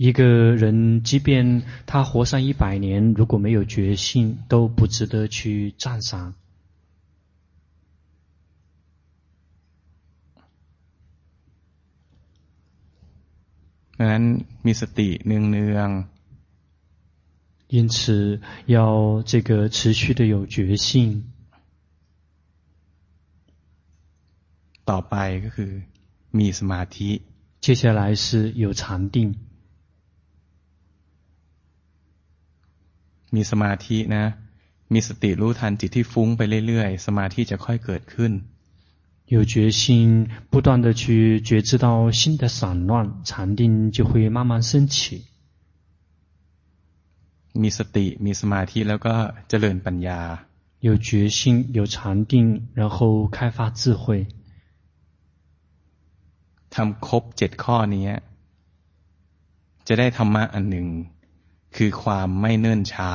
[0.00, 6.34] 一个人即便他活上一百年，如果没有觉性，都不值得去赞赏。
[13.98, 14.24] ดังนั้น
[14.64, 15.88] มีสติเนืองเนือง
[17.68, 20.86] 因此要这个持续的有觉性。
[24.84, 25.14] ต่อไป
[25.44, 25.82] ก็คือ
[26.38, 27.22] มีสมาธิ
[27.60, 29.34] 接下来是有禅定。
[33.34, 34.24] มีสมาธินะ
[34.92, 38.32] มีสติรู้ทันจิตที่ฟุ้งไปเรื่อยๆ สมาธิจะค่อยเกิดขึ้น
[39.34, 45.24] 有决心，不断的去觉知到心的散乱，禅定就会慢慢升起。
[47.62, 49.14] มีสติมีสมาธิแล้วก็
[49.48, 50.20] เจริญปัญญา
[50.86, 54.04] 有决心，有禅定，然后开发智慧。
[56.74, 58.08] ทำครบเจ็ดข้อนี้
[59.86, 60.86] จะได้ธรรมะอันหนึ่ง
[61.76, 63.10] คือความไม่เนิ่นช้า。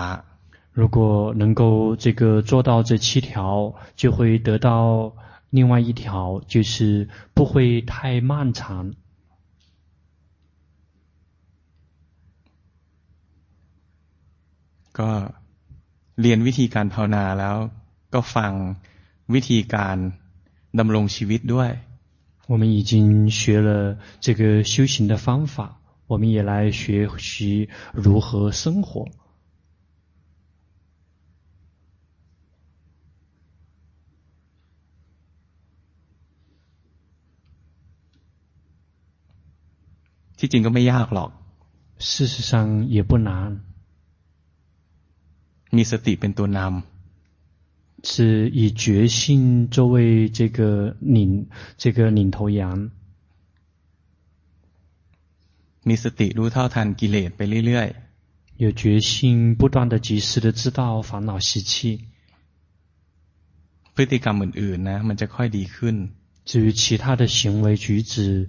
[0.80, 5.14] 如果能够这个做到这七条，就会得到。
[5.52, 8.93] 另外一条就是不会太漫长。
[14.93, 15.34] ก็
[16.22, 17.58] เรียนวิธีการภาวนาแล้ว
[18.14, 18.52] ก็ฟัง
[19.34, 19.97] วิธีการ
[20.80, 21.70] ดำรงชีวิตด้วย。
[22.47, 25.74] 我们已经学了这个修行的方法，
[26.08, 29.10] 我们也来学习如何生活。
[40.41, 41.30] ที่จริงก็ไม่ยากหรอก
[42.12, 42.52] 事实上
[42.95, 43.30] 也不难
[45.76, 46.72] มีสติเป็นตัวนำ
[48.04, 49.95] 是以决心作为
[50.30, 51.47] 这个领
[51.78, 52.89] 这个领头羊
[55.88, 59.12] มีสติรู้เท่าทันกิเลสไปเรื่อยๆ有决心
[59.60, 61.72] 不断的及时的知道烦恼习气
[63.95, 65.95] พฤติกรรมอื่นๆนะมันจะค่อยดีขึ้น
[66.49, 68.47] 至于其他的行为举止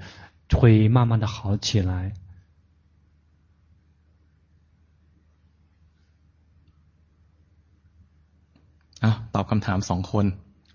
[0.50, 1.92] 会慢慢的好起来。
[9.00, 10.32] 啊，ตอบคำถามสองคน。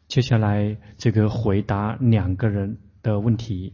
[0.07, 3.73] 接下来这个回答两个人的问题。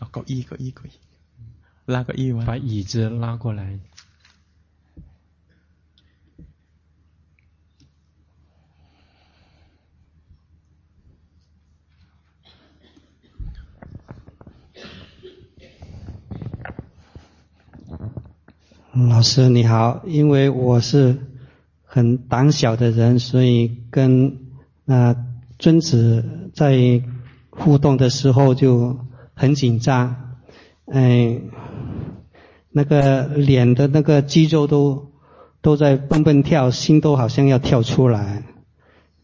[0.00, 0.82] 要搞一个一个，
[1.86, 3.78] 拉个一，把椅子拉过来。
[18.92, 21.18] 老师你好，因为我是
[21.84, 24.38] 很胆小的人，所以跟
[24.84, 25.16] 那
[25.58, 27.02] 君子在
[27.50, 29.05] 互动的时候就。
[29.38, 30.38] 很紧张，
[30.86, 31.42] 哎，
[32.70, 35.12] 那个脸的那个肌肉都
[35.60, 38.44] 都在蹦蹦跳，心都好像要跳出来。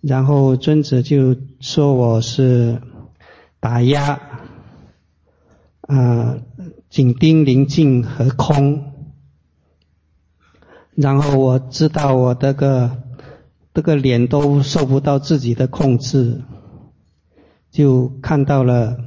[0.03, 2.83] 然后尊子就说我是
[3.59, 4.21] 打压，
[5.81, 6.37] 啊，
[6.91, 8.93] 紧盯宁静和空。
[10.95, 13.03] 然后我知道我这个
[13.73, 16.43] 这个脸都受不到自己的控制，
[17.71, 18.99] 就看到了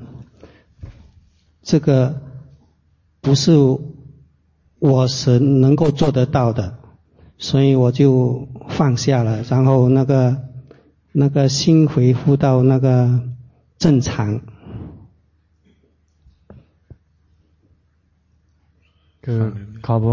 [1.64, 2.20] 这个
[3.20, 3.52] 不是
[4.78, 6.78] 我神能够做得到的，
[7.38, 9.42] 所以我就放下了。
[9.42, 10.42] 然后那个
[11.12, 13.20] 那个心恢复到那个
[13.78, 14.40] 正常。
[19.22, 20.06] 个考不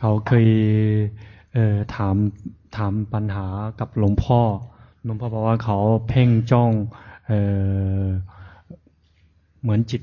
[0.00, 0.46] เขาเคย
[1.52, 2.16] เอ่อถาม
[2.76, 3.46] ถามปัญหา
[3.80, 4.40] กับหลวงพ่อ
[5.04, 5.78] หลวงพ่อบอกว่าเขา
[6.08, 6.72] เพ่งจ้อง
[7.26, 7.40] เอ่
[8.02, 8.06] อ
[9.62, 10.02] เหมือนจิต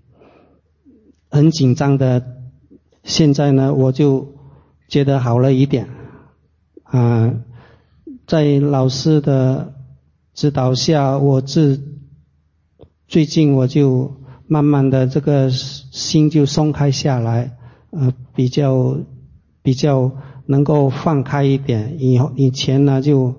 [1.31, 2.37] 很紧张的。
[3.03, 4.35] 现在呢，我就
[4.87, 5.89] 觉得好了一点，
[6.83, 7.33] 啊，
[8.27, 9.73] 在老师的
[10.35, 11.81] 指导下，我自
[13.07, 17.57] 最近我就慢慢的这个心就松开下来。
[17.89, 18.99] 呃，比较
[19.63, 20.11] 比较
[20.45, 23.33] 能够放开一点，以后以前呢就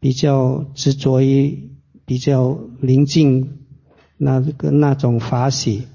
[0.00, 1.70] 比较执着于
[2.06, 3.58] 比较宁静
[4.16, 5.86] 那个那种法喜，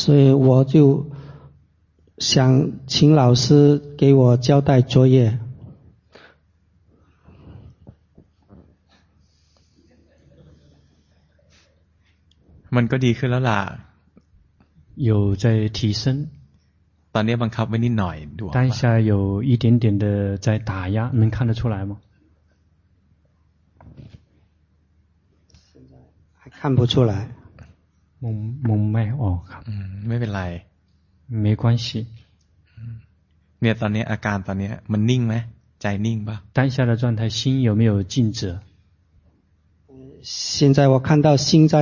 [0.00, 0.74] 所以我就
[2.18, 2.28] 想
[2.86, 5.38] 请老师给我交代作业。
[12.76, 13.60] มันก็ดีขึ้นแล้วล่ะ
[15.08, 15.44] 有在
[15.76, 16.02] 提升
[17.14, 18.16] ตอนนี้มัขับไนิ่หน่อย
[18.58, 21.98] ด้下有一点点的在打压，能看得出来吗？
[26.34, 27.35] 还看不出来。
[28.23, 28.35] มอง
[28.67, 30.41] มองไม่ออกครับ อืม ไม่เป็นไร
[31.43, 31.85] 没关系
[33.61, 35.35] เนี่ยตอนนี้อาการตอนเนี้ย มันนิ่งไหม
[35.81, 38.39] ใจนิ่งปะ 当下的状态心有没有静止
[40.23, 41.75] 现在我看到心在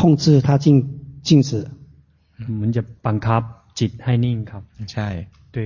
[0.00, 0.66] 控制它静
[1.22, 1.50] 静止，
[2.60, 3.42] มันจะบังคับ
[3.78, 4.62] จิตให้นิ่งครับ
[4.92, 5.08] ใช่
[5.54, 5.56] 对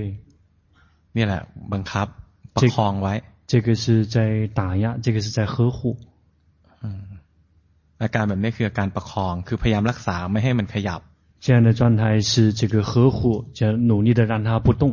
[1.13, 1.41] เนี่ยแหละ
[1.73, 2.07] บังคับ
[2.55, 3.13] ประคองไว้
[3.51, 5.79] 这个是在打压这个是在呵护
[8.03, 11.01] อาการแบบนี้คืออาการประคอง คือพยายามรักษาไม่ให้มันขยับ
[11.43, 13.19] 这样的状态是这个呵护
[13.57, 14.83] 就努力的让它不动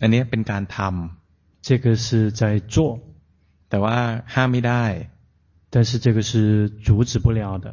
[0.00, 2.06] อันนี้เป็นการทำ 这个是
[2.40, 2.42] 在
[2.74, 2.76] 做
[3.68, 3.96] แต่ว่า
[4.34, 4.84] ห้ามไม่ได้
[5.72, 7.66] 但是这个是阻止不了的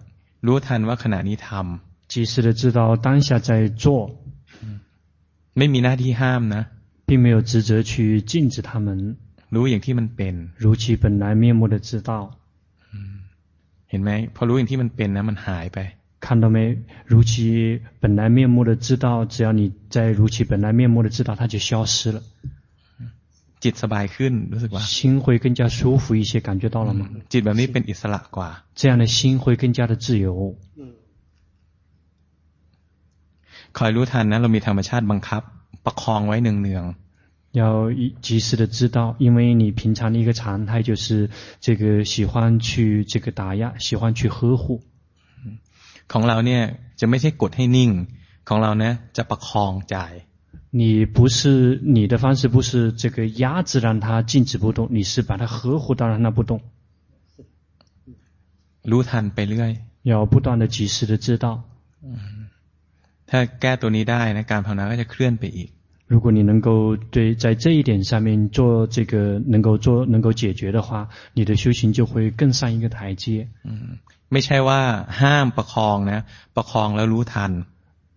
[0.45, 3.85] รู้ทันว่าขณะนี้ทำ 及时的知道当下在做
[5.57, 6.63] ไม่มีหน้าที่ห้ามนะ
[7.07, 9.17] 并没有职责去禁止他们
[9.53, 10.33] รู้อย่างที่มันเป็น
[10.63, 12.11] 如其本来面目的知道
[13.91, 15.79] เห็นไหมพอรู้อย่างที่มันเป็นนะมันหายไป
[16.25, 16.59] 看到没？
[17.05, 22.21] 如其本来面目的知道，只要你在如其本来面目的知道，它就消失了，
[23.63, 27.01] จิตสบายขึ้นรู้สึกว่า 心会更加舒服一些，感觉到了吗？
[27.31, 30.27] จิตแบบนี้เป็นอิสระกว่า 这样的心会更加的自由。
[33.77, 35.41] คอยรู้ทันนะ เรามีธรรมชาติบังคับ
[35.85, 36.85] ประคองไว้เนือง
[37.51, 41.29] 要一及时的知道，因为你平常的一个常态就是
[41.59, 44.81] 这个喜欢去这个打压，喜欢去呵护。
[44.85, 46.61] ๆของเราเนี่ย
[46.99, 47.91] จะไม่ใช่กดให้นิ่ง
[48.47, 49.97] ของเราเนี่ยจะประคองใจ
[50.79, 56.61] 你不是你的方式不是这个压制让它静止不动，你是把它呵护到让它不动，
[58.91, 59.71] รู้ทันไปเรื่อย
[60.03, 61.45] 要不断的及时的知道。
[63.29, 65.69] ถ้าแก้ตัวนี้ได้นะการภาวนาก็จะเคลื่อนไปอีก
[66.11, 73.49] 如果你能够对在这一点上面做这个能够做能够解决的话，你的修行就会更上一个台阶。
[74.29, 74.81] ไม่ใช่ว่า
[75.19, 76.23] ห้ามประคองนะ
[76.55, 77.51] ประคองแล้วรู้ทัน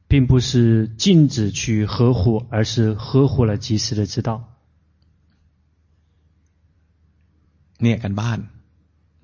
[0.09, 4.31] 并不是禁止去呵护，而是呵护了及时的知道。
[7.83, 8.39] เนี่ยกันบ้าน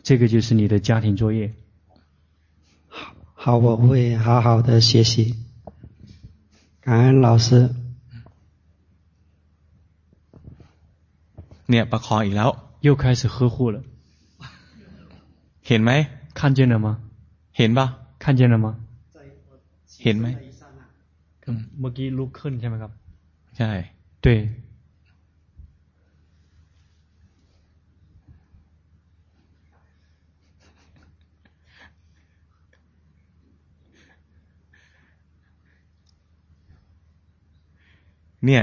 [0.02, 1.52] 这个就是你的家庭作业。
[3.34, 5.34] 好，我会好好的学习。
[6.80, 7.70] 感恩老师。
[11.70, 12.50] เนี่ยประคองอีกแล้ว
[12.86, 13.76] 又开始呵护了，
[15.68, 15.90] เห็นไหม
[16.38, 16.88] 看见了吗？
[17.58, 17.86] เห็นปะ
[18.22, 18.66] 看见了吗？
[20.04, 20.26] เห็นไหม
[21.80, 22.92] เมื่อกี้ลุกขึ้นใช่ไหมครับ
[23.58, 23.70] ใช่
[24.24, 24.28] 对，
[38.46, 38.62] เนี่ย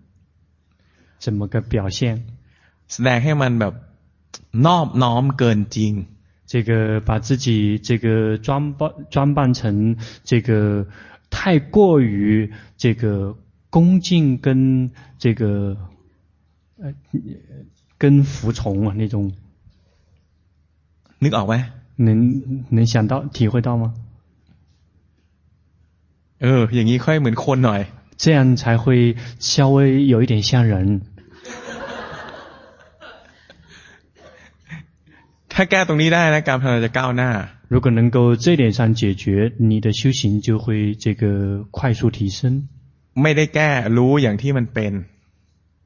[1.20, 1.98] 怎么个表现？
[2.92, 3.74] แสดงให้มันแบบ
[4.66, 5.92] นอบน้อมเกินจริง
[6.52, 7.46] 这个把自己
[7.78, 8.80] 这个装扮
[9.10, 10.86] 装扮成这个
[11.28, 13.36] 太过于这个
[13.68, 15.76] 恭敬跟这个
[16.78, 16.94] 呃
[17.98, 19.32] 跟服从啊那种，
[21.22, 21.54] นึกออกไหม
[21.96, 22.08] 能
[22.70, 23.94] 能想到体会到吗？
[26.42, 27.80] เออ อย่างนี้ค่อยเหมือนคนหน่อย
[28.22, 31.02] 这样才会稍微有一点像人。
[35.52, 37.30] ถ้าแก้ตรงนี้ได้นะ การภาวนาจะก้าวหน้า
[37.72, 42.68] 如果能够这点上解决，你的修行就会这个快速提升，
[43.22, 44.92] ไม่ได้แก้รู้อย่างที่มันเป็น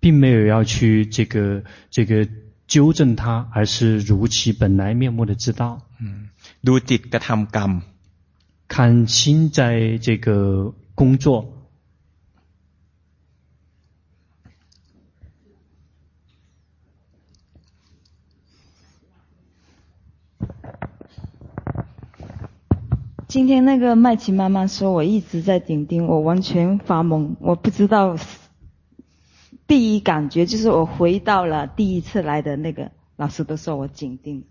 [0.03, 2.29] 并没有要去这个这个
[2.67, 5.83] 纠正它，而是如其本来面目的知道。
[6.67, 7.83] ดูจิตกระทำกรรม
[8.69, 11.54] 看心在这个工作，
[23.35, 28.17] 今天那个麦琪妈妈说我一直在顶顶，我完全发懵，我不知道。
[29.67, 34.45] 第一感觉就是我回到了第一次来的那个老师都说我紧盯，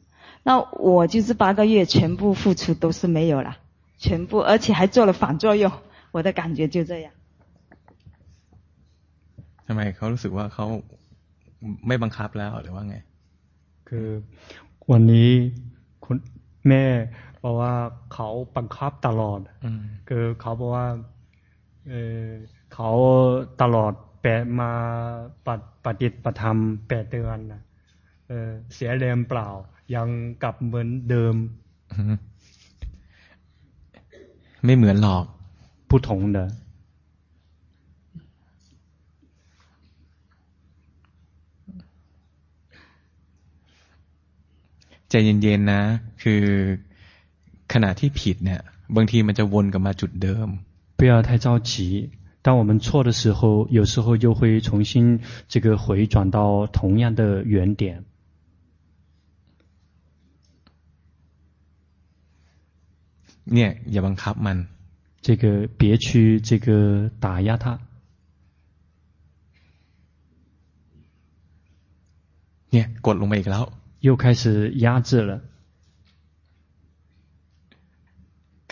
[0.43, 3.57] 那我就是八个月全部付出都是没有了，
[3.97, 5.71] 全部而且还做了反作用，
[6.11, 7.11] 我的感觉就这样。
[9.67, 10.65] ทำไมเขารู้สึกว่าเขา
[11.87, 12.95] ไม่บังคับแล้วหรือว่าไง
[13.89, 14.07] คือ
[14.91, 15.29] วันนี้
[16.05, 16.17] คุณ
[16.67, 16.83] แม่
[17.44, 17.74] เพราะว่า
[18.14, 19.40] เขาบังคับตลอด
[20.08, 20.88] คือเขาบอกว่า
[21.88, 22.22] เออ
[22.74, 22.90] เขา
[23.62, 24.70] ตลอดแปดมา
[25.46, 26.56] ปฏปฏิปธรรม
[26.88, 27.62] แปดเดือนนะ
[28.28, 29.48] เออเสียแรงเปล่า
[29.94, 30.08] ยัง
[30.42, 31.34] กลับเหมือนเดิม
[34.64, 35.24] ไม่เหมือนหรอก
[35.88, 36.48] ผู้ถงเด้อ
[45.08, 45.82] ใจเย็นๆนะ
[46.24, 46.44] คือ
[47.73, 48.61] ขณะที่ผิดเนี่ย
[48.95, 50.47] บางทีมันจะวนกลับมาจุดเดิม
[50.97, 51.71] 不要太着急。
[52.41, 58.05] 当我们错的时候，有时候又会重新这个回转到同样的原点。
[63.53, 64.57] เนี่ย อย่าบังคับมัน
[65.21, 67.79] 这个别去这个打压它。
[72.71, 73.63] เนี่ย กดลงไปอีกแล้ว
[74.07, 75.41] 又开始压制了。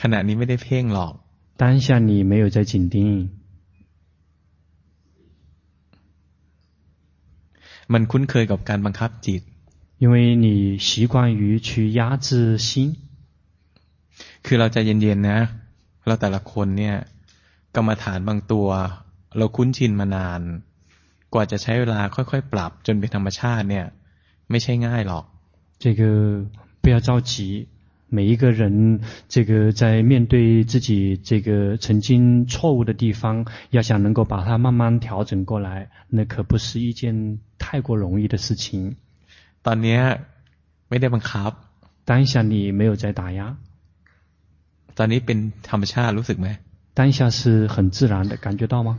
[0.01, 1.13] ขณะนี้ไม่ได้เพ่งหรอก
[1.61, 2.95] 当下你没有在紧盯，
[7.93, 9.41] มันคุ้นเคยกับการบังคับจิต
[10.03, 10.15] 因为
[10.45, 10.47] 你
[10.87, 11.69] 习惯于去
[11.99, 12.27] 压制
[12.67, 12.69] 心。
[14.45, 15.39] คือเราใจเย็นๆนะ
[16.05, 16.95] เราแต่ละคนเนี่ย
[17.75, 18.67] กรรมฐานบางตัว
[19.37, 20.41] เราคุ้นชินมานาน
[21.33, 23.85] กว่าจะใช้เวลาค่อยๆ ปรับจนเป็นธรรมชาติเนี่ย
[24.49, 25.25] ไม่ใช่ง่ายหรอก
[25.83, 26.01] 这个
[26.81, 27.33] 不要着急，
[28.11, 38.95] 每一个人这个在面对自己这个曾经错误的地方，要想能够把它慢慢调整过来，那可不是一件太过容易的事情。
[39.61, 40.01] ตอนเนี้ย
[40.89, 41.51] ไม่ได้บังคับ
[42.05, 43.57] 当下你没有在打压，
[44.95, 45.37] ตอนนี้เป็น
[45.69, 46.47] ธรรมชาติรู้สึกไหม
[46.93, 48.97] 当下是很自然的，感觉到吗？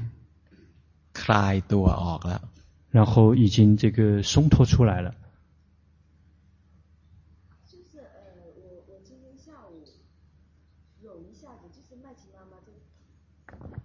[1.14, 2.42] คลายตัวออกแล้ว
[2.90, 5.14] 然后已经这个松脱出来了。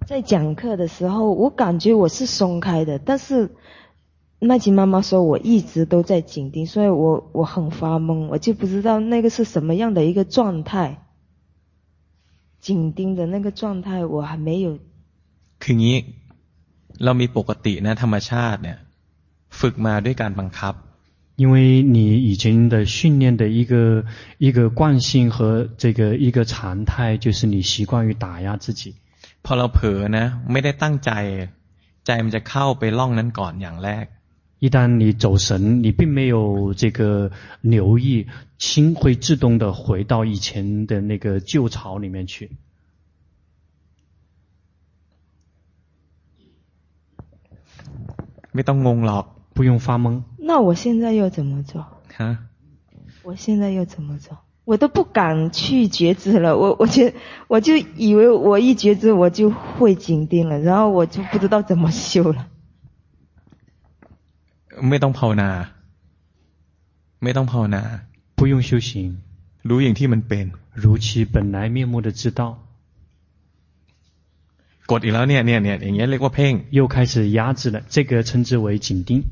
[0.07, 3.51] 在在讲课的时候，我感觉我是松开的，但是
[4.39, 10.99] 麦琪妈妈说我一直都在紧盯，所以我我很发懵，我就不知道那个是什么样的一个状态。
[12.59, 14.79] 紧盯的那个状态我还没有。
[15.59, 15.97] คืองี้
[17.03, 18.77] เรามีปกตินะธรรมชาติเนี่ย
[19.59, 20.73] ฝึกมาด้วยการบังคับ
[21.35, 21.97] 因为你
[22.29, 24.05] 以前的训练的一个
[24.37, 28.93] 一个惯性和这个一个常态，就是你习惯于打压自己。
[29.45, 31.11] พอเราเผลอนะ ไม่ได้ตั้งใจ
[32.05, 34.07] ใจมันจะเข้าไปล่องนั้นก่อนอย่างแรก
[34.65, 38.27] 一旦你走神，你并没有这个留意，
[38.57, 42.49] 心会自动的回到以前的那个旧巢里面去。
[48.53, 50.23] ไม่ต้องงงหรอก 不用发懵。
[50.37, 51.85] 那我现在要怎么做？
[52.17, 52.37] ฮะ
[53.23, 54.37] 我现在要怎么做？
[54.67, 57.11] 我都不敢去觉知了，我我就
[57.47, 62.47] 我就以为我一觉知我就会紧盯了，然后我就不知道怎么修了。
[64.81, 65.49] ไม่ต้องภาวนา
[67.19, 67.81] ไม่ต้องภาวนา
[68.35, 69.17] 不用修行，
[69.67, 72.57] รู้อย่างที่มันเป็น 如其本来面目的知道。
[74.87, 79.23] กดอีกแล้วเนี่ยเนี่ยเนี่ยอย่างเงี้ยเรียกว่าเพ่ง 又开始压制了，这个称之为紧盯。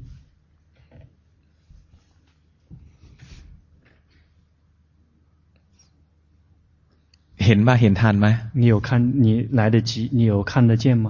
[7.46, 8.28] เห็นป่ะเห็นทันไหม
[8.62, 8.90] 你有看？
[9.24, 9.26] 你
[9.58, 9.92] 来得及？
[10.18, 11.08] 你有看得见吗？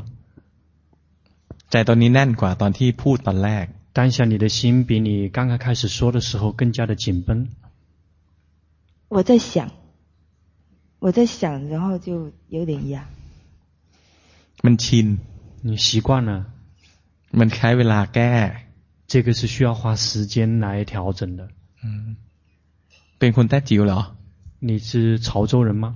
[1.72, 3.66] ใจตอนนี้แน่นกว่าตอนที่พูดตอนแรก
[3.98, 7.30] 当下你的心比你刚刚开始说的时候更加的紧绷。
[9.10, 9.70] 我在想，
[11.00, 13.06] 我在想，然后就有点压。
[14.64, 15.18] มันชิน
[15.68, 16.32] 你习惯了，
[17.40, 18.34] มันใช้เวลาแก้
[19.08, 21.50] 这个是需要花时间来调整的。
[23.20, 24.00] เป็นคนแต้จิ๋วเหรอ
[24.68, 25.96] 你是潮州人吗？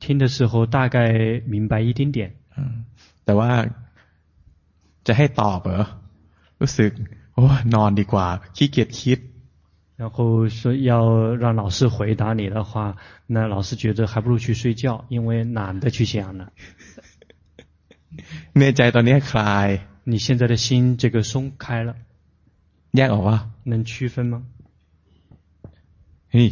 [0.00, 0.96] 听的时候大概
[1.46, 2.18] 明白一点点，
[2.56, 2.74] อืม
[3.24, 3.50] แต่ว่า
[5.06, 5.84] จะให้ตอบเหรอ
[6.60, 6.90] รู้สึก
[7.34, 7.44] โอ้
[7.74, 8.26] นอนดีกว่า
[8.56, 9.18] ขี้เกียจคิด
[9.96, 12.96] 然后说要让老师回答你的话，
[13.28, 16.50] 那老师觉得还不如去睡觉，因为懒得去想了。
[18.58, 19.68] ในใจตอน นี้คลาย
[20.04, 21.94] 你现在的心这个松开了，
[22.96, 23.36] แยกออกว่า
[23.70, 24.42] 能区分吗？
[26.32, 26.48] เฮ้ย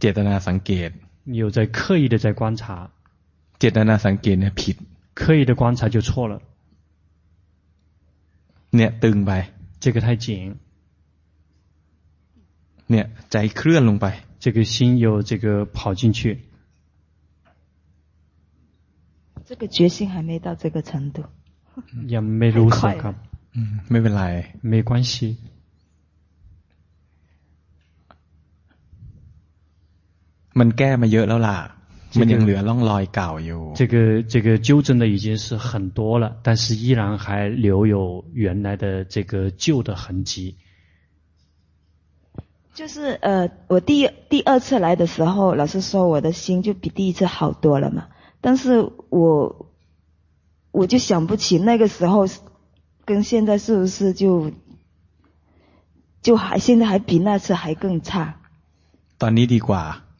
[0.00, 0.90] เจตนาสังเกต
[1.24, 2.90] 你有在刻意的在观察，
[3.58, 4.76] เจตนาสังเกตเนี่ยผิด
[5.14, 6.40] 刻意的观察就错了。
[8.76, 9.30] เนี่ยตึงไป
[9.80, 10.26] 这个太紧，
[12.90, 14.06] เนี่ยใจเคลื่อนลงไป
[14.38, 16.20] 这个心有这个跑进去，
[19.44, 21.24] 这个决心还没到这个程度。
[22.14, 23.14] ยังไม่รู้สึกครับ
[23.54, 24.24] อืมไม่เป็นไร
[24.70, 25.36] 没关系。
[30.58, 31.56] มันแก้มาเยอะแล้วล่ะ
[32.20, 33.94] มันยังเหลือร่องรอยเก่าอยู่ 这个
[34.32, 40.56] 这个纠正的已经是很多了，但是依然还留有原来的这个旧的痕迹。
[42.74, 48.06] 就是呃，我第第二次来的时候，老师说我的心就比第一次好多了嘛。
[48.40, 49.66] 但是我
[50.70, 52.26] 我就想不起那个时候
[53.04, 54.52] 跟现在是不是就
[56.22, 58.36] 就还现在还比那次还更差。
[59.18, 60.01] ตอนนี้ดีกว่า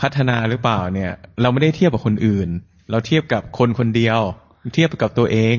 [0.00, 2.48] พัฒนาหรือเปล่าเนี่ย เราไม่ได้เทียบกับคนอื่น
[2.90, 4.20] เราเทียบกับคนคนเดียว
[4.74, 5.58] เทียบกับตัวเอง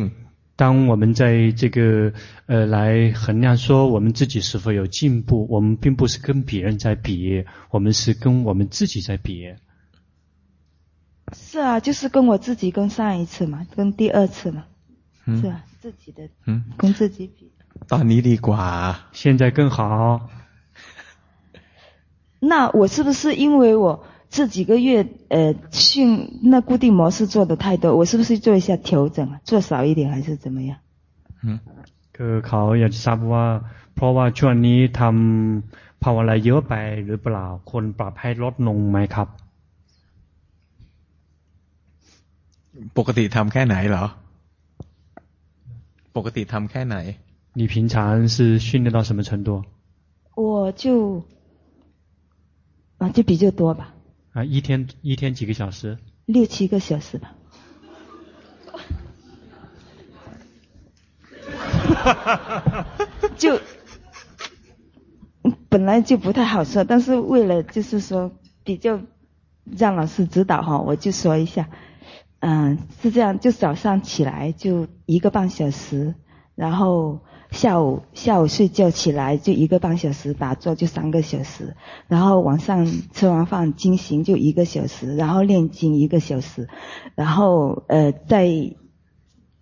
[0.62, 2.14] 当我们在这个
[2.48, 9.54] 呃来衡量说我们自己是否有进步，我们并不是跟别人在比，我们是跟我们自己在比。
[11.32, 14.66] 是啊，就是跟我自己跟上一次嘛，跟第二次嘛，
[15.28, 17.52] 嗯是啊，自己的嗯跟自己比。
[17.88, 18.66] ตอนนี้ดีกว่า
[19.12, 20.30] 现在更好，
[22.40, 29.40] 那我是不是因为我 这几个月呃训那固定模式做的太多，我是不是做一下调整啊？
[29.44, 30.78] 做少一点还是怎么样？
[31.44, 31.60] อืม
[32.16, 33.46] คือเขาอยากจะทราบว่า
[33.96, 36.74] เพราะว่าช่วงนี้ทำภาวนาเยอะไป
[37.08, 39.28] หรือเปล่าคนปรับให้ลดลงไหมครับ
[42.98, 44.06] ปกติทำแค่ไหนเหรอ
[46.16, 46.96] ปกติทำแค่ไหน
[47.60, 47.96] 你平常
[48.36, 49.50] 是训练到什么程度？
[50.36, 51.24] 我就
[53.00, 53.82] 啊就比较多吧，
[54.33, 55.99] 啊，一天一天几个小时？
[56.27, 57.35] 六七个小时吧。
[63.37, 63.61] 就
[65.69, 68.33] 本来就不太好说，但是为了就是说
[68.65, 69.01] 比较
[69.65, 71.69] 让老师指导哈，我就说一下，
[72.41, 76.15] 嗯，是这样，就早上起来就一个半小时，
[76.55, 77.21] 然后
[77.53, 81.77] 下午下午睡觉起来就一个半小时，打坐就三个小时，
[82.09, 86.69] 然后晚上吃完饭经行就一个小时，然后念经一个小时，
[87.15, 88.75] 然后呃在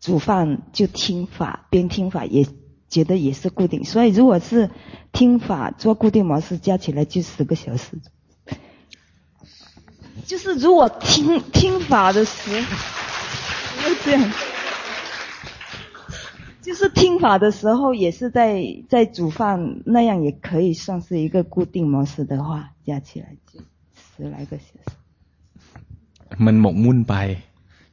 [0.01, 2.47] 煮饭就听法，边听法也
[2.89, 4.71] 觉得也是固定，所以如果是
[5.13, 7.99] 听法做固定模式，加起来就十个小时。
[10.27, 12.67] 就是如果听听法的时候，
[13.89, 14.33] 就这样，
[16.62, 23.60] 就是听法的时候也是在在煮饭，那样也可以算是一个固定模式的话，加起来就
[24.18, 24.96] 十来个小时。
[26.46, 27.14] มันหมกมุ่นไป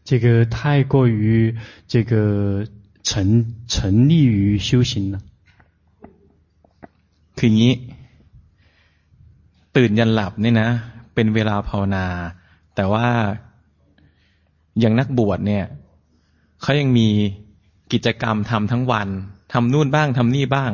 [0.04, 1.54] 这个太过于
[1.86, 2.66] 这个
[3.02, 5.20] 沉沉溺于修行了。
[7.38, 7.72] คืออย่างนี้
[9.76, 10.68] ตื่นยันหลับเนี่ยนะ
[11.14, 12.06] เป็นเวลาภาวนา
[12.74, 13.06] แต่ว่า
[14.80, 15.64] อย่างนักบวชเนี่ย
[16.62, 17.08] เขายังมี
[17.92, 19.08] กิจกรรมทำทั้งวัน
[19.52, 20.72] ทำนู่นบ้างทำนี่บ้าง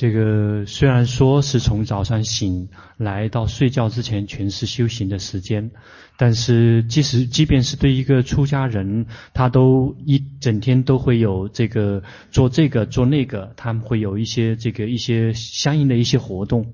[0.00, 5.70] 这个虽然说是从早上醒来到睡觉之前全是修行的时间，
[6.16, 12.02] 但是即使即便是对一个出家人，他都一整天都会有这个
[12.32, 16.66] 做这个做那个，他们会有一些这个一些相应的一些活动。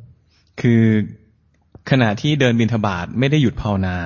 [0.56, 1.06] คือ
[1.84, 3.96] ขณะที่เดินบิณฑบาตไม่ได้หยุดภาวนา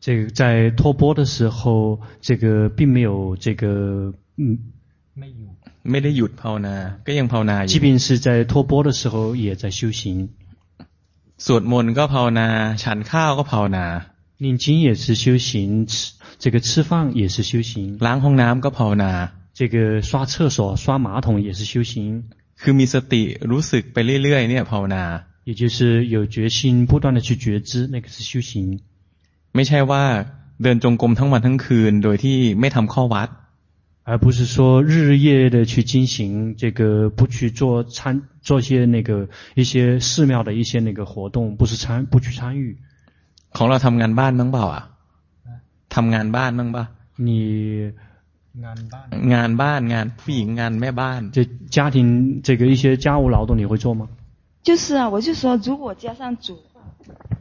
[0.00, 4.58] 这个在托钵的时候，这个并没有这个嗯
[5.14, 5.34] 没有。
[5.90, 10.02] ไม่ได้หยุดภาวนา ก็ยังภาวนาอ 即 ยู่ 便是在托钵的时候，也在修行。
[11.44, 12.48] สวดมนต์ก็ภาวนา
[12.82, 13.84] ฉันข้าวก็ภาวนา
[14.38, 22.30] 念经也是修行，吃这个吃饭也是修行， ล้างห้องน้ำก็ภาวนา 这个刷厕所、刷马桶也是修行。
[22.60, 28.80] คือมีสติรู้สึกไปเรื่อยๆเนี่ยภาวนา 也就是有决心，不断的去觉知，那个是修行。
[29.56, 30.04] ไม่ใช่ว่า
[30.62, 33.28] เดินจงกรมทั้งวันทั้งคืน โดยที่ไม่ทำข้อวัด
[34.08, 42.78] 而不是说日日夜夜的去进行这个，不去做参做些那个一些寺庙的一些那个活动，不是参不去参与。
[43.56, 44.82] ของเราทำงานบ้านบ้างเปล่าอ่ะ
[45.94, 46.84] ท ทำงานบ้านบ้างปะ
[47.26, 47.28] 你
[48.64, 51.38] งานบ้าน งานบ้านงานผู้หญิงงานแม่บ้าน 这
[51.76, 51.96] 家庭
[52.46, 54.02] 这个一些家务劳动你会做吗？
[54.68, 56.65] 就是啊，我就说如果加上煮饭，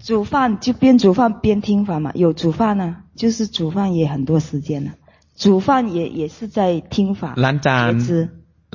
[0.05, 4.91] 煮饭就边煮饭边听法嘛，有煮饭呢、就是煮饭也很多时间呢、
[5.36, 8.29] 煮饭也也是在听法 ล้างจาน 觉知。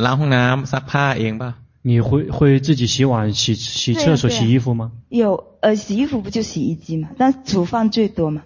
[0.05, 1.51] ล้างห้องน้ำซักผ้าเองปะ
[1.89, 4.91] 你会会自己洗碗、洗洗厕所、对啊洗衣服吗？
[5.09, 7.09] 有呃，洗衣服不就洗衣机嘛？
[7.17, 8.43] 但煮饭最多嘛，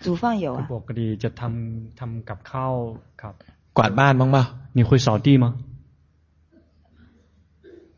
[0.00, 0.66] 煮饭有啊。
[0.68, 2.74] ปกติจะทำทำกับข้าว
[3.20, 3.34] ครับ
[3.76, 4.42] กวาดบ้านบ้างปะ
[4.76, 5.54] 你会扫地吗？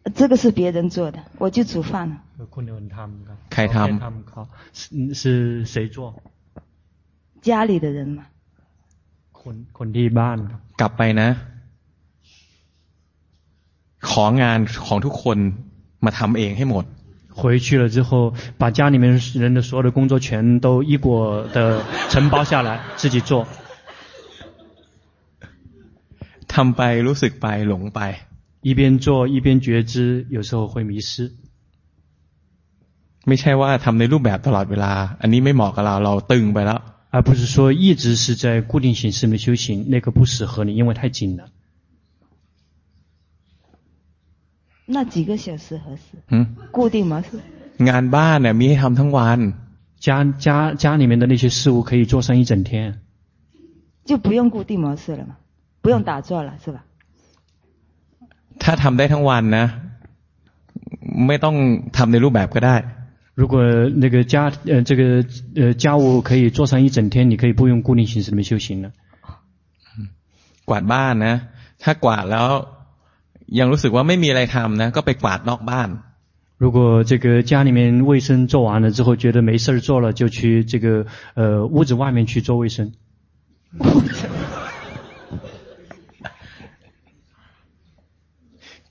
[0.06, 2.14] 呃这个是别人做的，我就煮饭了。
[2.54, 4.40] คนอื่นทำครับ ใครทำ ทำเขา
[4.78, 4.82] 是
[5.20, 5.98] 是谁做？
[7.46, 8.20] 家里的人嘛，
[9.40, 11.28] คนคนที่บ้านครับ กลับไปนะ
[14.10, 15.38] ของานของทุกคน
[16.04, 16.84] มาทำเองให้หมด
[17.40, 19.04] 回去了之后，把家里面
[19.42, 23.46] 人的所有的工作全都一果的 承包下来，自己做。
[26.46, 28.00] ทำไปรู้สึกไปหลงไป
[28.66, 31.32] 一边做一边觉知，有时候会迷失。
[33.26, 36.80] ไม่ใช่ว่าทำในรูปแบบตลอดเวลา อันนี้ไม่เหมาะกับเราเราตึงไปแล้ว
[37.14, 41.42] 而不是说一直是在固定形式里面修行，那个不适合你，因为太紧了。
[44.86, 46.02] 那几个小时合适？
[46.30, 47.28] หึ 固定模式。
[47.88, 49.38] งานบ้านเนี่ยมีให้ทำทั้งวัน
[50.06, 53.00] 家家家里面的那些事物可以做上一整天，
[54.04, 55.36] 就不用固定模式了嘛，
[55.82, 56.84] 不用打坐了，是吧？
[58.62, 59.66] ถ้าทำได้ทั้งวันนะ
[61.26, 61.56] ไม่ต้อง
[61.96, 62.76] ทำในรูปแบบก็ได้
[63.40, 63.54] 如果
[64.02, 64.34] 那个家
[64.72, 65.02] 呃这个
[65.56, 68.92] 呃家务可以做上一整天，你可以不用固定形式里面修行了。
[70.68, 71.34] กวาดบ้านนะ
[71.82, 72.48] ถ้ากวาดแล้ว
[73.58, 75.88] ยังรู้สึกว่าไม่มีอะไรทำนะ ก็ไปกวาดนอกบ้าน
[76.62, 82.92] 如果这个家里面卫生做完了之后，觉得没事儿做了，就去这个呃屋子外面去做卫生。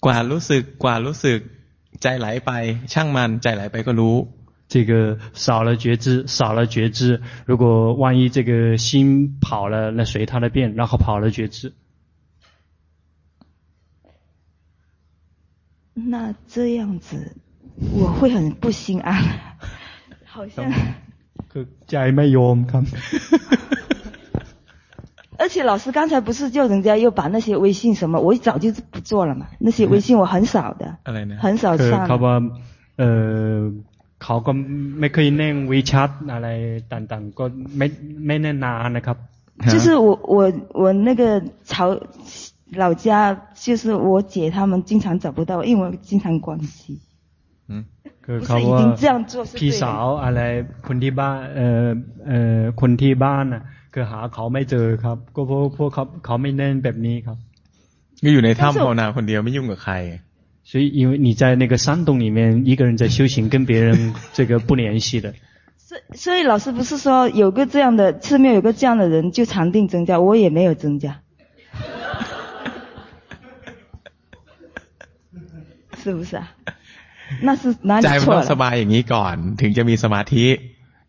[0.05, 1.39] กวาดรู้สึกกวาดรู้สึก
[2.01, 2.51] ใจไหลไป
[2.93, 4.15] ช่างมันใจไหลไปก็รู้
[4.73, 4.91] 这个
[5.33, 7.19] 少了觉知，少了觉知。
[7.45, 11.73] 如果万一这个心跑了，那随它的便，然后跑了觉知。
[15.93, 17.35] 那这样子
[17.91, 19.09] 我会很不心安，
[20.23, 20.71] 好像。
[21.89, 22.83] ใจไม่ยอมครับ
[25.37, 29.47] 而且老师刚才不是叫人家又把那些微信什么，我一早就不做了嘛。
[29.59, 32.17] 那些微信我很少的， อะไรนะ 很少 คือ 上 เขา。
[32.23, 32.35] ว่า
[32.99, 33.03] เอ
[33.53, 33.71] อ
[34.23, 34.51] เขาก็
[34.99, 36.47] ไม่เคยเล่นวีชัดอะไร
[36.91, 37.45] ต่างๆ ก็
[37.77, 37.87] ไม่
[38.27, 39.17] ไม่แน่นานนะครับ
[39.73, 40.51] 就是我我
[40.81, 41.21] 我那个
[41.69, 41.99] 潮
[42.81, 46.99] 老家，就是我姐他们经常找不到，因为我经常关机。
[47.69, 47.83] อืม
[48.25, 50.39] คือ 不 เขา 是一 ว่า 定这样做是对 พี่ 的 สาวอะไร
[50.87, 51.87] คนที่บ้านเออ
[52.27, 53.61] เออคนที่บ้านน่ะ
[53.95, 57.37] คือหาเขาไม่เจอครับ ก็เพราะพวกเขาเขาไม่เล่นแบบนี้ครับ
[58.23, 59.95] ก็อยู่ในถ้ำภาวนาคนเดียวไม่ยุ่งกับใคร
[60.69, 65.33] 所以因为你在那个山洞里面一个人在修行，跟别人这个不联系的。
[65.77, 71.21] 所所以老师不是说有个这样的寺庙有个这样的人就禅定增加，我也没有增加，
[76.01, 76.47] 是不是啊？
[77.41, 78.55] 那是哪 ใจ 里 มันต้อง 错 ส 了？
[78.61, 80.45] บายอย่างนี้ก่อน ถึงจะมีสมาธิ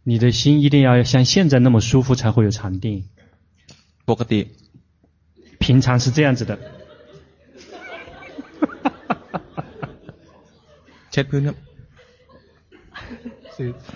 [0.07, 3.09] 你的心一定要像现在那么舒服，才会有禅定。
[4.05, 4.47] 不可的，
[5.59, 6.57] 平常是这样子的。
[8.61, 8.69] 哈
[9.09, 9.19] 哈
[9.53, 9.65] 哈！
[11.11, 11.23] 这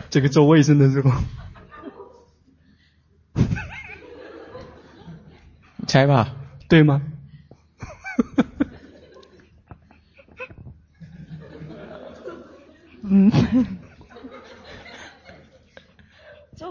[0.10, 1.10] 这个做卫生的是候
[5.88, 6.36] 猜 吧，
[6.68, 7.02] 对吗？
[13.04, 13.32] 嗯。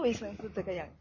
[0.00, 0.92] 卫生是这个样子。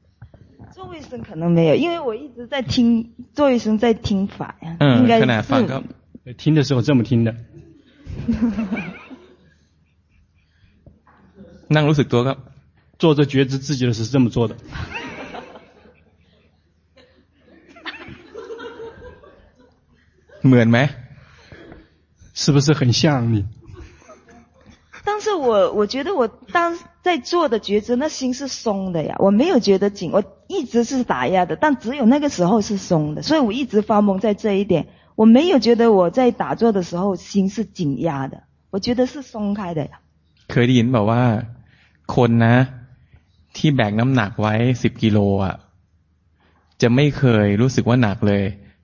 [0.74, 5.84] 做卫生可能没有，因为我一直在听做卫生，在听法呀， เออ 应该 ขนาดฟังก็
[6.26, 7.36] 是听的时候这么听的。
[11.68, 12.34] นั่งรู้สึกตัวก็
[12.98, 14.56] 做着觉知自己的时候是这么做的。
[20.46, 20.78] เหมือนไหม
[22.34, 23.46] 是不是很像你？
[25.20, 40.00] 但是我我觉得我当在做的觉知，那心是松的呀，我没有觉得紧，我一直是打压的，但只有那个时候是松的，所以我一直发懵在这一点，我没有觉得我在打坐的时候心是紧压的，我觉得是松开的呀。
[40.48, 41.22] เคยได้ยินบอกว่า
[42.16, 42.56] คนนะ
[43.58, 45.56] ที่แบกน้ำหนักไว้สิบกิโลอ่ะ
[46.82, 48.43] จะไม่เคยรู้สึกว่าหนักเลย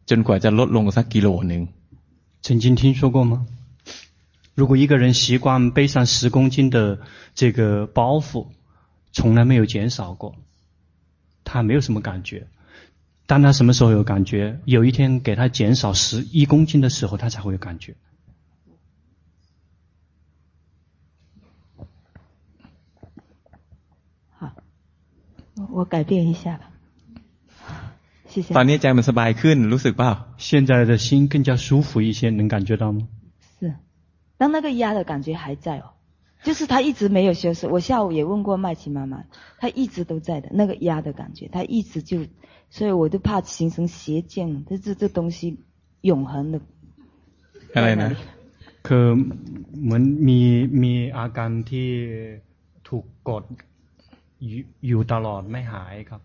[0.09, 1.61] จนกว่าจะลดลงสักกิโลหนึ่ง
[2.45, 3.33] 曾经听说过吗？
[4.55, 6.99] 如果一个人习惯背上十公斤的
[7.33, 8.47] 这个包袱，
[9.13, 10.35] 从来没有减少过，
[11.43, 12.47] 他 他没有什么感觉。
[13.27, 14.59] 当他什么时候有感觉？
[14.65, 17.95] 有一天给他减少十一公斤的时候，他才会有感觉。
[24.37, 24.51] 好，
[25.71, 26.71] 我改变一下吧。
[28.27, 28.53] 谢谢。
[28.53, 30.11] ตอนนี้ใจมันสบายขึ้นรู้สึกเปล่า？
[30.37, 33.07] 现在的心更加舒服一些，能感觉到吗？
[34.35, 35.91] 是，但那个压的感觉还在哦。
[36.43, 37.67] 就是他一直没有消失。
[37.67, 39.25] 我下午也问过麦琪妈妈，
[39.59, 42.25] 他一直都在的那个压的感觉，他一直就，
[42.71, 45.59] 所以我就怕形成邪见，这这这东西
[46.01, 46.59] 永恒的。
[47.75, 48.11] อะไรนะ
[48.87, 49.05] คือ
[49.83, 50.39] เหมือนมี
[50.83, 51.89] มีอาการที่
[52.87, 53.43] ถูกกด
[54.45, 56.21] อยู่อยู่ตลอดไม่หายครับ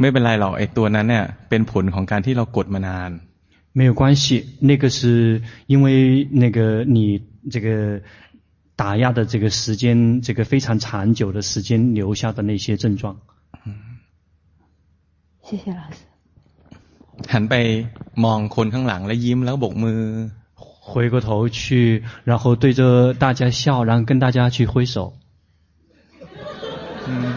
[0.00, 3.10] ไม่เป็นไรหรอกไอ้ตัวนั้นเนี่ยเป็นผลของการที่เรากดมานาน
[3.76, 8.00] 没有关系，那个是因为那个你这个。
[8.74, 13.20] 打压的这个时间，这个非常长久的时间留下的那些症状。
[13.64, 14.00] 嗯，
[15.42, 15.98] 谢谢老师。
[17.28, 17.54] หันไป
[18.24, 20.00] มองคนข้างหลังแล้วยิ้มแล้วโบกมือ。
[20.54, 25.12] 回过头去，然后对着大家笑，然后跟大家去挥手。
[27.06, 27.35] 嗯。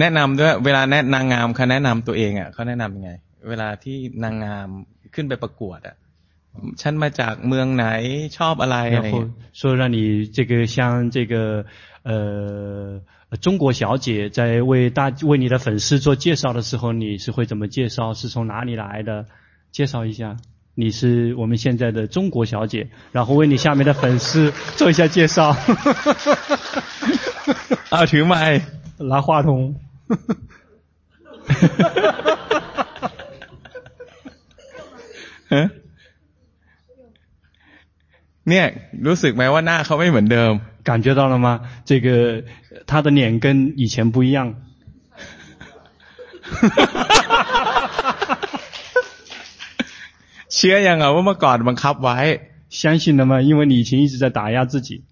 [0.00, 3.10] แนะนำด้วยเวลาแนะนางงามเขาแนะนำตัวเองอ่ะเขาแนะนำยังไง
[3.48, 4.68] เวลาที่นางงาม
[5.14, 5.96] ขึ้นไปประกวดอ่ะ
[6.82, 7.86] ฉันมาจากเมืองไหน
[8.38, 9.16] ชอบอะไรอะไร然后
[9.58, 9.98] 说让你
[10.36, 10.76] 这个像
[11.14, 11.34] 这个
[12.10, 13.00] 呃
[13.40, 18.12] 中国小姐在为大为你的粉丝做介绍的时候，你是会怎么介绍？
[18.12, 19.26] 是从哪里来的？
[19.70, 20.36] 介绍一下，
[20.74, 25.56] 你是我们现在的中国小姐，然后为你下面的粉丝做一下介绍。
[27.90, 28.34] 啊，ถือไม
[28.98, 29.48] 拿话筒。
[35.52, 35.70] 嗯
[38.48, 38.66] เนี่ย
[39.06, 40.52] รู้สึกไหมว่าหน้าเขาไม่เหมือนเดิม
[40.88, 41.60] 感觉到了吗？
[41.84, 42.08] 这个
[42.86, 44.54] 他的脸跟以前不一样。
[50.54, 52.18] เชื่อยังอ่ะว่าเมื่อก่อนบังคับไว้
[52.70, 53.32] 相信了吗？
[53.42, 55.04] 因为你以前一直在打压自己。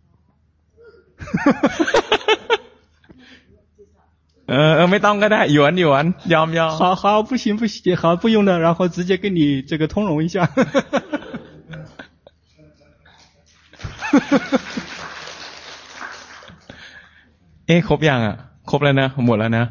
[4.53, 10.37] เออเออไม่ต้องก็ได้หยวนหยวนยอมยอม好好不行不行好不用了然后直接跟你这个通融一下
[17.67, 18.37] เอ๊ะครบยังอ่ะ
[18.71, 19.65] ครบแล้วนะหมดแล้วนะ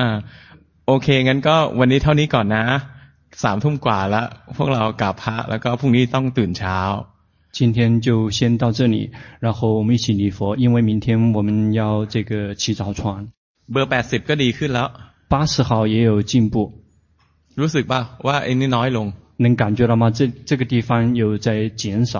[0.00, 0.08] อ่า
[0.86, 2.62] โอเคงั้นก็วันนี้เท่านี้ก่อนนะ
[3.42, 4.26] สามทุ่มกว่าแล้ว
[4.56, 6.78] พวกเรากราบพระแล้วก็พรุ่งนี้ต้องตื่นเช้า
[7.56, 8.96] 今天就先到这里，
[9.40, 13.28] 然后我们一起礼佛，因为明天我们要这个起早传。
[13.72, 14.88] เบอร์แปดสิบก็ดีขึ้นแล้ว
[15.32, 16.54] 八十号也有进步。
[17.60, 19.06] รู้สึกป่ะว่าไอ้นี่น้อยลง
[19.44, 20.10] 能感觉到吗？
[20.10, 22.16] 这这个地方有在减少。